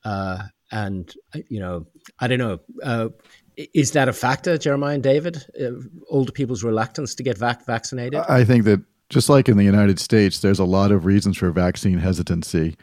[0.04, 1.14] uh, and
[1.50, 1.86] you know,
[2.20, 2.60] I don't know.
[2.82, 3.10] Uh,
[3.58, 5.46] is that a factor, Jeremiah and David?
[5.60, 5.72] Uh,
[6.10, 8.20] older people's reluctance to get vac- vaccinated?
[8.30, 11.52] I think that just like in the United States, there's a lot of reasons for
[11.52, 12.76] vaccine hesitancy.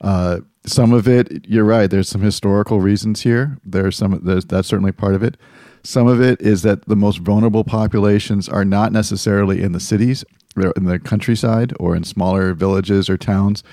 [0.00, 1.90] Uh, some of it, you're right.
[1.90, 3.58] There's some historical reasons here.
[3.64, 4.20] There's some.
[4.22, 5.36] There's, that's certainly part of it.
[5.82, 10.24] Some of it is that the most vulnerable populations are not necessarily in the cities;
[10.54, 13.64] they're in the countryside or in smaller villages or towns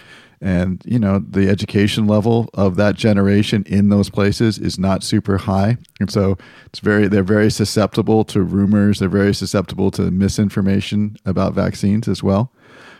[0.45, 5.37] and you know the education level of that generation in those places is not super
[5.37, 5.77] high.
[5.99, 6.37] And so
[6.67, 8.99] it's very they're very susceptible to rumors.
[8.99, 12.51] They're very susceptible to misinformation about vaccines as well.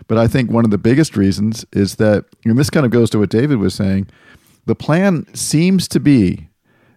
[0.08, 3.10] But i think one of the biggest reasons is that and this kind of goes
[3.10, 4.08] to what david was saying
[4.66, 6.48] the plan seems to be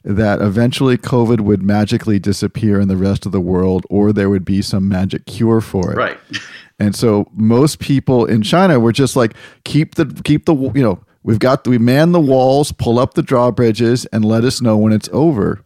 [0.04, 4.44] that eventually covid would magically disappear in the rest of the world or there would
[4.44, 6.18] be some magic cure for it right
[6.78, 9.34] and so most people in China were just like,
[9.64, 13.22] keep the keep the you know we've got we man the walls, pull up the
[13.22, 15.62] drawbridges, and let us know when it's over.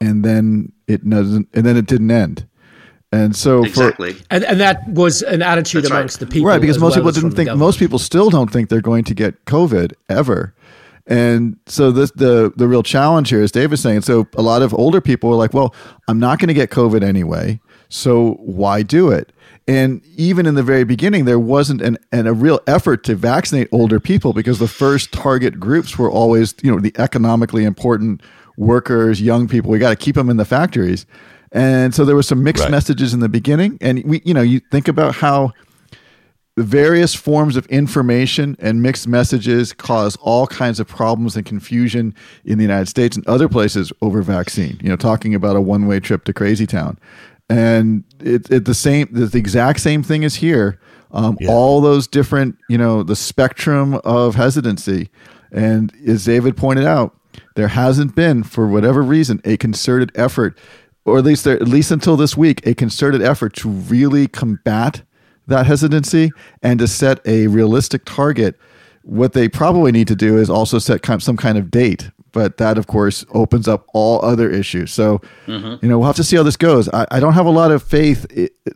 [0.00, 2.46] And then it doesn't, and then it didn't end.
[3.12, 6.28] And so, exactly, for, and, and that was an attitude That's amongst right.
[6.28, 6.60] the people, right?
[6.60, 7.54] Because most well people didn't think.
[7.56, 10.54] Most people still don't think they're going to get COVID ever.
[11.06, 14.02] And so this the the real challenge here is Dave is saying.
[14.02, 15.74] So a lot of older people are like, well,
[16.08, 17.60] I'm not going to get COVID anyway.
[17.88, 19.32] So why do it?
[19.68, 23.68] And even in the very beginning, there wasn't an, an, a real effort to vaccinate
[23.72, 28.22] older people because the first target groups were always, you know, the economically important
[28.56, 29.70] workers, young people.
[29.70, 31.04] We got to keep them in the factories.
[31.52, 32.70] And so there was some mixed right.
[32.70, 33.78] messages in the beginning.
[33.80, 35.52] And we, you know, you think about how
[36.56, 42.14] the various forms of information and mixed messages cause all kinds of problems and confusion
[42.46, 44.78] in the United States and other places over vaccine.
[44.82, 46.98] You know, talking about a one-way trip to Crazy Town,
[47.50, 49.08] and it's it the same.
[49.12, 50.80] The exact same thing is here.
[51.12, 51.50] Um, yeah.
[51.50, 55.10] All those different, you know, the spectrum of hesitancy,
[55.52, 57.14] and as David pointed out,
[57.54, 60.58] there hasn't been, for whatever reason, a concerted effort,
[61.04, 65.02] or at least there, at least until this week, a concerted effort to really combat
[65.46, 66.30] that hesitancy
[66.62, 68.58] and to set a realistic target.
[69.02, 72.76] What they probably need to do is also set some kind of date, but that
[72.76, 74.92] of course opens up all other issues.
[74.92, 75.76] So, mm-hmm.
[75.80, 76.88] you know, we'll have to see how this goes.
[76.88, 78.26] I, I don't have a lot of faith,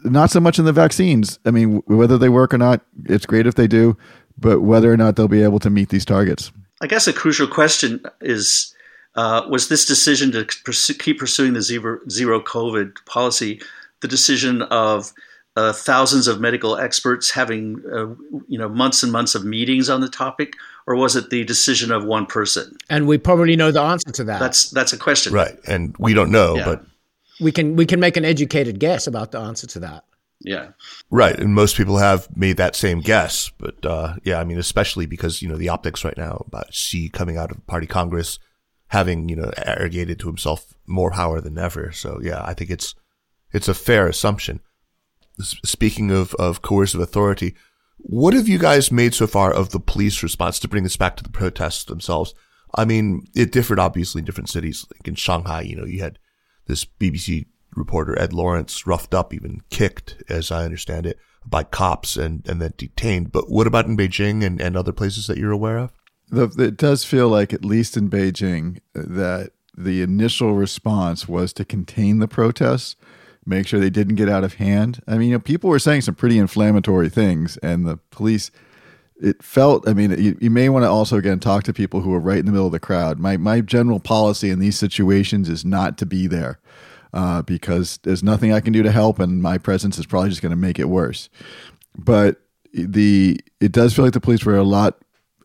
[0.05, 1.41] not so much in the vaccines.
[1.45, 3.97] I mean, whether they work or not, it's great if they do,
[4.39, 6.53] but whether or not they'll be able to meet these targets.
[6.81, 8.75] I guess a crucial question is
[9.17, 13.61] uh, was this decision to pursue, keep pursuing the zero, zero COVID policy
[14.01, 15.13] the decision of
[15.61, 18.07] uh, thousands of medical experts having uh,
[18.49, 20.55] you know months and months of meetings on the topic,
[20.87, 22.77] or was it the decision of one person?
[22.89, 24.41] And we probably know the answer to that.
[24.41, 25.59] That's that's a question, right?
[25.67, 26.65] And we don't know, yeah.
[26.65, 26.85] but
[27.41, 30.05] we can we can make an educated guess about the answer to that.
[30.41, 30.71] Yeah,
[31.11, 31.39] right.
[31.39, 35.43] And most people have made that same guess, but uh, yeah, I mean, especially because
[35.43, 38.39] you know the optics right now about Xi coming out of Party Congress
[38.89, 41.93] having you know arrogated to himself more power than ever.
[41.93, 42.95] So yeah, I think it's
[43.53, 44.61] it's a fair assumption
[45.39, 47.55] speaking of, of coercive authority,
[47.97, 51.17] what have you guys made so far of the police response to bring this back
[51.17, 52.35] to the protests themselves?
[52.75, 54.87] I mean, it differed obviously in different cities.
[54.95, 56.19] Like in Shanghai, you know, you had
[56.67, 62.17] this BBC reporter, Ed Lawrence, roughed up, even kicked, as I understand it, by cops
[62.17, 63.33] and, and then detained.
[63.33, 65.93] But what about in Beijing and, and other places that you're aware of?
[66.33, 72.19] It does feel like, at least in Beijing, that the initial response was to contain
[72.19, 72.97] the protests
[73.47, 75.03] make sure they didn't get out of hand.
[75.07, 78.51] I mean, you know, people were saying some pretty inflammatory things, and the police.
[79.23, 79.87] It felt.
[79.87, 82.39] I mean, you, you may want to also again talk to people who are right
[82.39, 83.19] in the middle of the crowd.
[83.19, 86.59] My my general policy in these situations is not to be there.
[87.13, 90.43] Uh, because there's nothing I can do to help, and my presence is probably just
[90.43, 91.29] going to make it worse.
[91.99, 92.41] But
[92.73, 94.97] the it does feel like the police were a lot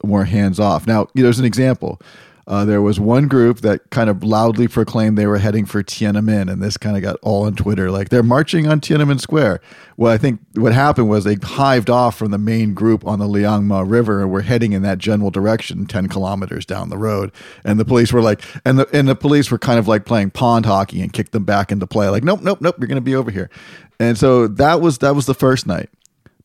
[0.04, 0.88] more hands off.
[0.88, 2.00] Now, you know, there's an example.
[2.48, 6.52] Uh, there was one group that kind of loudly proclaimed they were heading for Tiananmen,
[6.52, 9.62] and this kind of got all on Twitter, like they're marching on Tiananmen Square.
[9.98, 13.26] Well, I think what happened was they hived off from the main group on the
[13.26, 17.32] Liangma River and were heading in that general direction, ten kilometers down the road.
[17.64, 20.30] And the police were like, and the and the police were kind of like playing
[20.30, 23.02] pond hockey and kicked them back into play, like, nope, nope, nope, you're going to
[23.02, 23.50] be over here.
[24.00, 25.90] And so that was that was the first night.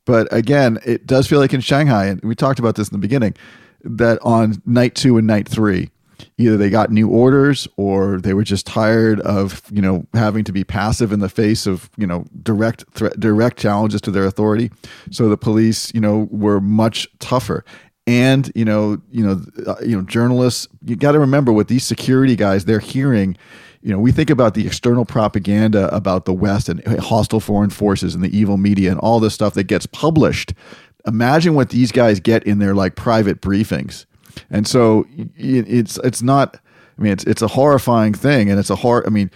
[0.06, 2.98] But again, it does feel like in Shanghai, and we talked about this in the
[2.98, 3.34] beginning
[3.82, 5.90] that on night two and night three,
[6.38, 10.52] either they got new orders or they were just tired of you know having to
[10.52, 14.70] be passive in the face of you know direct threat, direct challenges to their authority.
[15.10, 17.64] So the police, you know, were much tougher.
[18.06, 20.66] And you know, you know, uh, you know, journalists.
[20.84, 23.36] You got to remember what these security guys they're hearing
[23.82, 28.14] you know, we think about the external propaganda about the West and hostile foreign forces
[28.14, 30.52] and the evil media and all this stuff that gets published
[31.06, 34.06] imagine what these guys get in their like private briefings.
[34.50, 36.58] And so it's it's not.
[36.98, 39.06] I mean, it's it's a horrifying thing, and it's a hard.
[39.06, 39.30] I mean,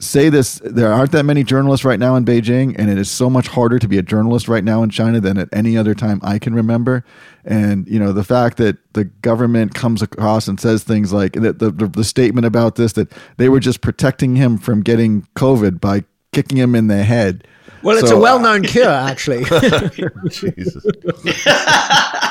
[0.00, 3.28] say this: there aren't that many journalists right now in Beijing, and it is so
[3.28, 6.20] much harder to be a journalist right now in China than at any other time
[6.22, 7.04] I can remember.
[7.44, 11.52] And you know, the fact that the government comes across and says things like the
[11.52, 16.04] the, the statement about this that they were just protecting him from getting COVID by
[16.34, 17.46] kicking him in the head
[17.84, 19.44] well, it's so, a well-known uh, cure, actually.
[20.30, 20.82] Jesus.
[20.86, 21.46] it's,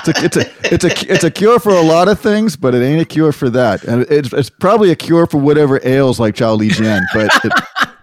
[0.07, 2.81] a, it's, a, it's, a, it's a cure for a lot of things, but it
[2.81, 3.83] ain't a cure for that.
[3.83, 7.53] And it's, it's probably a cure for whatever ails like Zhao Lijian, but it,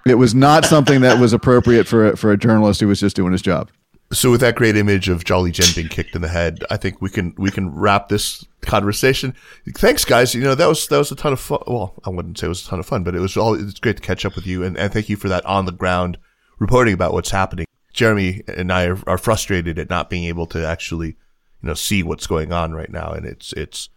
[0.06, 3.16] it was not something that was appropriate for a, for a journalist who was just
[3.16, 3.68] doing his job.
[4.12, 7.00] So, with that great image of Zhao Lijian being kicked in the head, I think
[7.00, 9.34] we can we can wrap this conversation.
[9.76, 10.34] Thanks, guys.
[10.34, 11.62] You know that was that was a ton of fun.
[11.66, 13.54] Well, I wouldn't say it was a ton of fun, but it was all.
[13.54, 15.72] It's great to catch up with you, and, and thank you for that on the
[15.72, 16.18] ground
[16.58, 17.66] reporting about what's happening.
[17.92, 21.16] Jeremy and I are, are, frustrated at not being able to actually, you
[21.62, 23.10] know, see what's going on right now.
[23.10, 23.88] And it's, it's,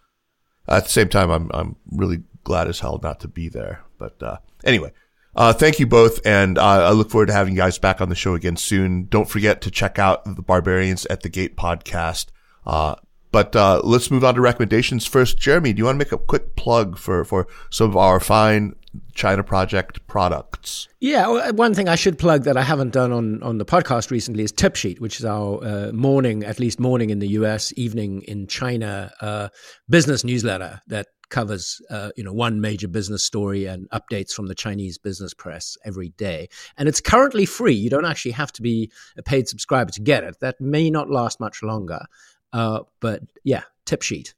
[0.67, 3.83] at the same time, I'm, I'm really glad as hell not to be there.
[3.99, 4.93] But, uh, anyway,
[5.35, 6.19] uh, thank you both.
[6.25, 9.05] And, uh, I look forward to having you guys back on the show again soon.
[9.05, 12.27] Don't forget to check out the Barbarians at the Gate podcast.
[12.65, 12.95] Uh,
[13.31, 15.39] But uh, let's move on to recommendations first.
[15.39, 18.75] Jeremy, do you want to make a quick plug for, for some of our fine
[19.15, 20.87] China Project products?
[20.99, 24.43] Yeah, one thing I should plug that I haven't done on, on the podcast recently
[24.43, 28.21] is Tip Sheet, which is our uh, morning, at least morning in the US, evening
[28.27, 29.49] in China uh,
[29.89, 34.55] business newsletter that covers uh, you know one major business story and updates from the
[34.55, 36.47] Chinese business press every day.
[36.77, 37.73] And it's currently free.
[37.73, 40.39] You don't actually have to be a paid subscriber to get it.
[40.39, 42.05] That may not last much longer.
[42.53, 44.35] Uh, but yeah, tip sheet.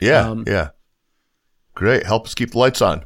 [0.00, 0.70] Yeah, um, yeah.
[1.74, 2.04] Great.
[2.04, 3.04] Help us keep the lights on.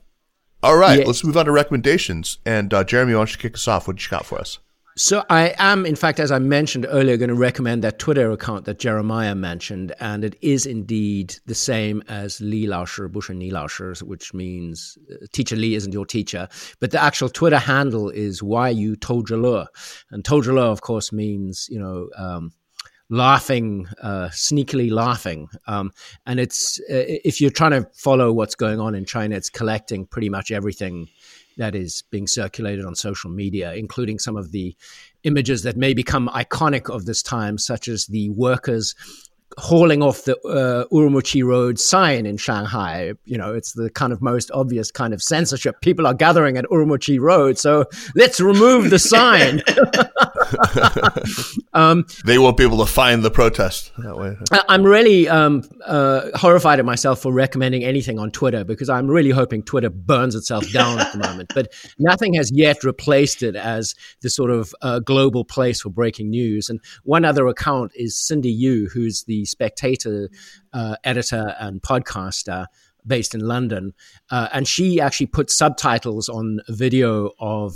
[0.65, 1.07] All right, yeah.
[1.07, 2.39] let's move on to recommendations.
[2.45, 3.87] And uh, Jeremy, why don't you kick us off?
[3.87, 4.59] What you got for us?
[4.97, 8.67] So I am, in fact, as I mentioned earlier, going to recommend that Twitter account
[8.67, 14.03] that Jeremiah mentioned, and it is indeed the same as Li Laoshi, Bushi Ni Laoshi,
[14.03, 16.47] which means uh, teacher Li isn't your teacher,
[16.79, 19.67] but the actual Twitter handle is Why You Touzhele,
[20.11, 22.09] and Touzhele, of course, means you know.
[22.17, 22.53] Um,
[23.11, 25.47] laughing, uh, sneakily laughing.
[25.67, 25.91] Um,
[26.25, 30.07] and it's uh, if you're trying to follow what's going on in China, it's collecting
[30.07, 31.09] pretty much everything
[31.59, 34.75] that is being circulated on social media, including some of the
[35.25, 38.95] images that may become iconic of this time, such as the workers
[39.59, 43.13] hauling off the uh, Urumqi Road sign in Shanghai.
[43.25, 45.81] You know, it's the kind of most obvious kind of censorship.
[45.81, 47.85] People are gathering at Urumqi Road, so
[48.15, 49.63] let's remove the sign.
[51.73, 54.37] um, they won't be able to find the protest that way.
[54.69, 59.31] I'm really um, uh, horrified at myself for recommending anything on Twitter because I'm really
[59.31, 61.53] hoping Twitter burns itself down at the moment.
[61.55, 66.31] But nothing has yet replaced it as the sort of uh, global place for breaking
[66.31, 66.69] news.
[66.69, 70.29] And one other account is Cindy Yu, who's the Spectator
[70.73, 72.67] uh, editor and podcaster
[73.07, 73.95] based in London.
[74.31, 77.75] Uh, and she actually put subtitles on a video of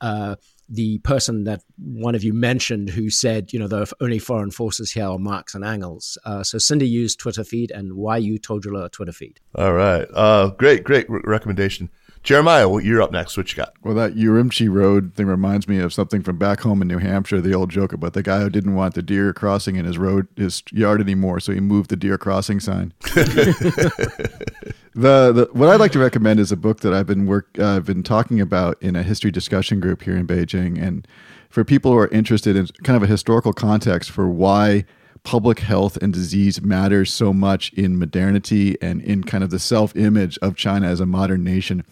[0.00, 0.36] uh,
[0.68, 4.92] the person that one of you mentioned who said, you know, the only foreign forces
[4.92, 6.18] here are Marx and Engels.
[6.24, 9.40] Uh, so Cindy Yu's Twitter feed and why you Touzhele Twitter feed.
[9.54, 10.06] All right.
[10.12, 11.90] Uh, great, great re- recommendation.
[12.22, 13.36] Jeremiah, well, you're up next.
[13.36, 13.72] What you got?
[13.82, 17.40] Well, that Urumqi Road thing reminds me of something from back home in New Hampshire.
[17.40, 20.26] The old joke about the guy who didn't want the deer crossing in his road,
[20.36, 22.92] his yard anymore, so he moved the deer crossing sign.
[24.98, 27.76] the, the what I'd like to recommend is a book that I've been work uh,
[27.76, 31.06] I've been talking about in a history discussion group here in Beijing, and
[31.48, 34.84] for people who are interested in kind of a historical context for why
[35.22, 39.94] public health and disease matters so much in modernity and in kind of the self
[39.94, 41.84] image of China as a modern nation.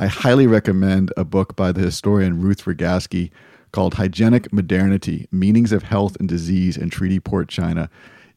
[0.00, 3.30] I highly recommend a book by the historian Ruth Rogaski
[3.70, 7.88] called Hygienic Modernity Meanings of Health and Disease in Treaty Port China.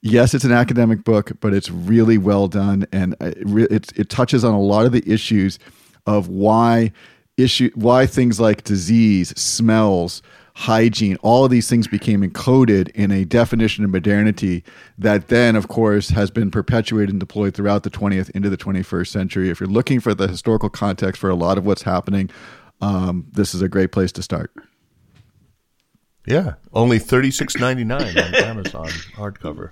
[0.02, 4.54] Yes, it's an academic book, but it's really well done and it, it touches on
[4.54, 5.60] a lot of the issues
[6.08, 6.92] of why
[7.38, 10.22] issue why things like disease, smells,
[10.56, 14.64] hygiene, all of these things became encoded in a definition of modernity
[14.98, 19.08] that then, of course, has been perpetuated and deployed throughout the 20th into the 21st
[19.08, 19.50] century.
[19.50, 22.30] If you're looking for the historical context for a lot of what's happening,
[22.82, 24.52] um, this is a great place to start.
[26.28, 29.72] Yeah, only thirty six ninety nine on Amazon hardcover.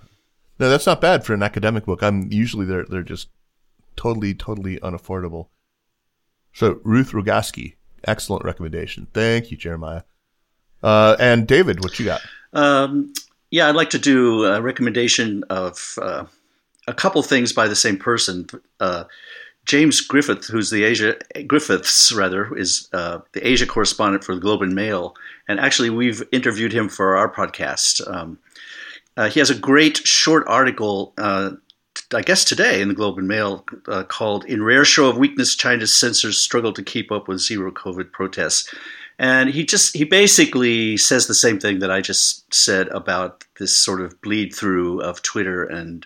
[0.60, 2.03] No, that's not bad for an academic book.
[2.03, 3.30] I'm usually they're they're just
[3.95, 5.47] totally totally unaffordable.
[6.53, 9.07] So Ruth Rogaski, excellent recommendation.
[9.14, 10.03] Thank you, Jeremiah.
[10.84, 12.22] Uh, and David, what you got?
[12.53, 13.14] Um,
[13.51, 16.26] yeah, I'd like to do a recommendation of uh,
[16.88, 18.47] a couple things by the same person.
[18.80, 19.05] Uh,
[19.66, 24.62] James Griffith, who's the Asia Griffiths rather, is uh, the Asia correspondent for the Globe
[24.62, 25.16] and Mail,
[25.47, 28.01] and actually we've interviewed him for our podcast.
[28.12, 28.39] Um,
[29.20, 31.13] uh, he has a great short article.
[31.17, 31.51] Uh,
[32.13, 35.55] I guess today in the Globe and Mail uh, called In Rare Show of Weakness,
[35.55, 38.74] China's Censors Struggle to Keep Up with Zero COVID Protests
[39.20, 43.78] and he just he basically says the same thing that I just said about this
[43.78, 46.05] sort of bleed through of Twitter and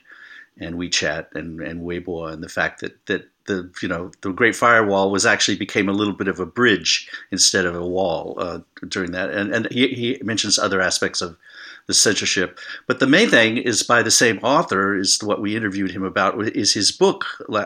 [0.57, 4.55] and WeChat and and Weibo and the fact that that the you know the Great
[4.55, 8.59] Firewall was actually became a little bit of a bridge instead of a wall uh,
[8.87, 11.37] during that and and he, he mentions other aspects of
[11.85, 15.91] the censorship but the main thing is by the same author is what we interviewed
[15.91, 17.25] him about is his book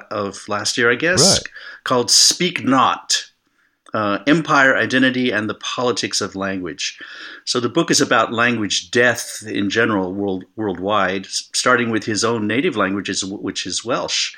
[0.09, 1.53] of last year I guess right.
[1.83, 3.29] called Speak Not
[3.93, 6.99] uh, Empire, Identity, and the Politics of Language.
[7.45, 12.47] So the book is about language death in general world, worldwide, starting with his own
[12.47, 14.35] native languages, which is Welsh.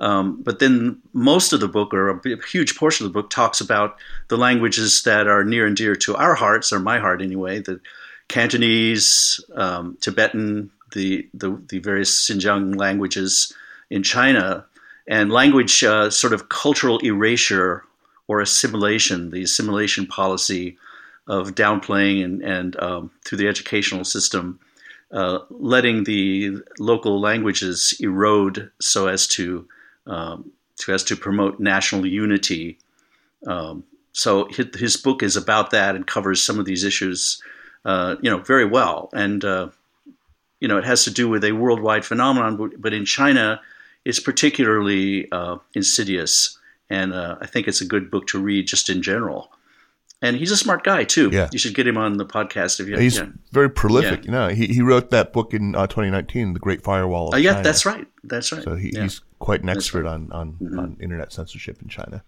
[0.00, 3.60] Um, but then most of the book, or a huge portion of the book, talks
[3.60, 3.98] about
[4.28, 7.80] the languages that are near and dear to our hearts, or my heart anyway, the
[8.28, 13.52] Cantonese, um, Tibetan, the, the, the various Xinjiang languages
[13.90, 14.64] in China,
[15.06, 17.84] and language uh, sort of cultural erasure
[18.26, 20.78] or assimilation, the assimilation policy
[21.26, 24.58] of downplaying and, and um, through the educational system,
[25.12, 29.66] uh, letting the local languages erode so as to
[30.10, 32.78] um, so as to promote national unity.
[33.46, 37.40] Um, so his, his, book is about that and covers some of these issues,
[37.84, 39.08] uh, you know, very well.
[39.12, 39.68] And uh,
[40.58, 43.60] you know, it has to do with a worldwide phenomenon, but in China,
[44.04, 46.58] it's particularly uh, insidious.
[46.90, 49.50] And uh, I think it's a good book to read just in general.
[50.22, 51.30] And he's a smart guy too.
[51.32, 51.48] Yeah.
[51.50, 52.98] you should get him on the podcast if you.
[52.98, 53.28] He's yeah.
[53.52, 54.20] very prolific.
[54.20, 54.24] Yeah.
[54.26, 57.34] You know, he he wrote that book in uh, 2019, The Great Firewall.
[57.34, 57.64] Uh, yeah, China.
[57.64, 58.06] that's right.
[58.24, 58.62] That's right.
[58.62, 59.04] So he, yeah.
[59.04, 60.78] he's quite an expert on on, mm-hmm.
[60.78, 62.22] on internet censorship in China.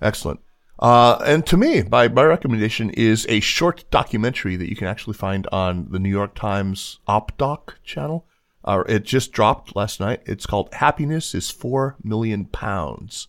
[0.00, 0.40] Excellent.
[0.78, 5.12] Uh, and to me, my, my recommendation is a short documentary that you can actually
[5.12, 8.26] find on the New York Times OpDoc channel.
[8.64, 10.22] Uh, it just dropped last night.
[10.24, 13.28] It's called Happiness is Four Million Pounds.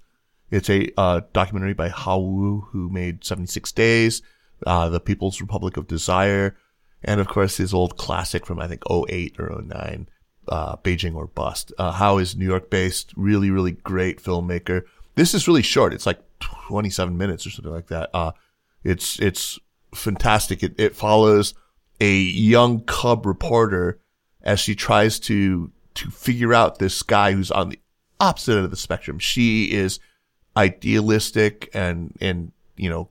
[0.50, 4.22] It's a uh, documentary by Hao Wu, who made 76 Days,
[4.66, 6.56] uh, The People's Republic of Desire,
[7.04, 10.08] and of course his old classic from I think 08 or 09,
[10.48, 11.72] uh, Beijing or Bust.
[11.78, 14.84] Uh, Hao is New York based, really, really great filmmaker.
[15.16, 15.94] This is really short.
[15.94, 18.10] It's like 27 minutes or something like that.
[18.14, 18.32] Uh,
[18.84, 19.60] it's, it's
[19.94, 20.64] fantastic.
[20.64, 21.54] It, it follows
[22.00, 24.00] a young cub reporter
[24.42, 27.80] as she tries to, to figure out this guy who's on the
[28.20, 29.20] opposite end of the spectrum.
[29.20, 30.00] She is
[30.58, 33.10] idealistic and, and, you know,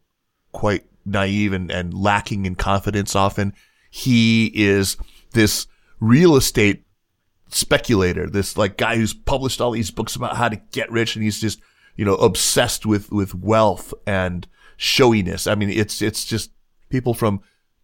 [0.53, 3.55] quite naive and, and lacking in confidence often.
[3.91, 4.97] He is
[5.33, 5.66] this
[6.01, 6.85] real estate
[7.55, 11.23] speculator, this like guy who's published all these books about how to get rich and
[11.23, 11.61] he's just,
[11.97, 14.47] you know, obsessed with, with wealth and
[14.77, 15.47] showiness.
[15.47, 16.51] I mean, it's, it's just
[16.89, 17.41] people from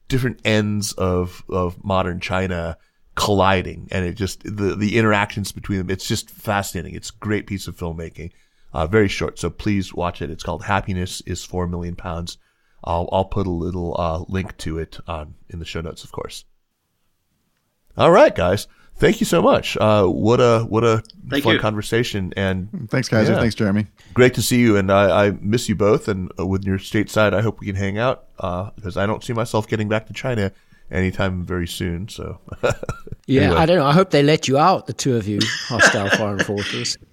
[0.09, 2.79] different ends of, of modern China
[3.15, 6.95] colliding and it just, the, the interactions between them, it's just fascinating.
[6.95, 8.33] It's a great piece of filmmaking.
[8.73, 9.39] Uh, very short.
[9.39, 10.31] So please watch it.
[10.31, 12.39] It's called Happiness is Four Million Pounds.
[12.85, 16.13] I'll, I'll put a little, uh, link to it on, in the show notes, of
[16.13, 16.45] course.
[17.97, 19.77] All right, guys thank you so much.
[19.77, 21.61] Uh, what a what a thank fun you.
[21.61, 22.33] conversation.
[22.37, 23.33] And thanks, Kaiser.
[23.33, 23.87] Yeah, thanks, Jeremy.
[24.15, 24.77] Great to see you.
[24.77, 26.09] And I, I miss you both.
[26.09, 29.23] And uh, with your stateside, I hope we can hang out because uh, I don't
[29.23, 30.53] see myself getting back to China
[30.91, 32.09] anytime very soon.
[32.09, 32.39] So
[33.27, 33.61] yeah, anyway.
[33.61, 33.87] I don't know.
[33.87, 36.97] I hope they let you out, the two of you, hostile foreign forces.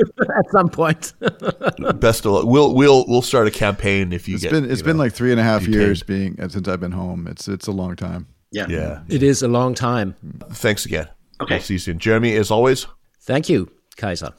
[0.00, 1.14] At some point,
[2.00, 2.44] best of luck.
[2.44, 4.52] We'll we'll we'll start a campaign if you it's get.
[4.52, 5.74] Been, it's been know, like three and a half detained.
[5.74, 7.26] years being since I've been home.
[7.26, 8.26] It's it's a long time.
[8.52, 9.00] Yeah, yeah.
[9.08, 10.16] It is a long time.
[10.50, 11.08] Thanks again.
[11.40, 11.56] Okay.
[11.56, 11.98] We'll see you soon.
[11.98, 12.86] Jeremy, as always.
[13.20, 14.32] Thank you, Kaiser.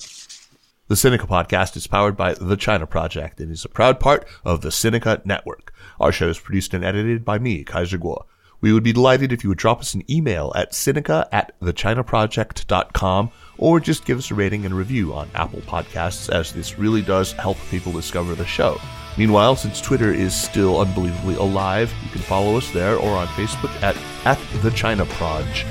[0.87, 4.61] The Sinica podcast is powered by The China Project and is a proud part of
[4.61, 5.73] the Sinica Network.
[5.99, 8.25] Our show is produced and edited by me, Kaiser Kuo.
[8.59, 13.31] We would be delighted if you would drop us an email at sinica at thechinaproject.com
[13.57, 17.31] or just give us a rating and review on Apple Podcasts as this really does
[17.33, 18.79] help people discover the show.
[19.17, 23.71] Meanwhile, since Twitter is still unbelievably alive, you can follow us there or on Facebook
[23.81, 25.65] at, at The China Proj.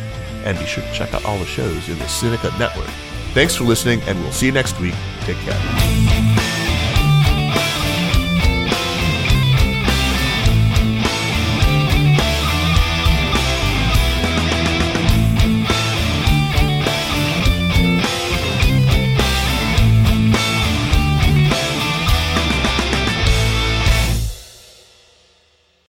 [0.45, 2.89] And be sure to check out all the shows in the Sinica Network.
[3.33, 4.95] Thanks for listening, and we'll see you next week.
[5.21, 6.60] Take care.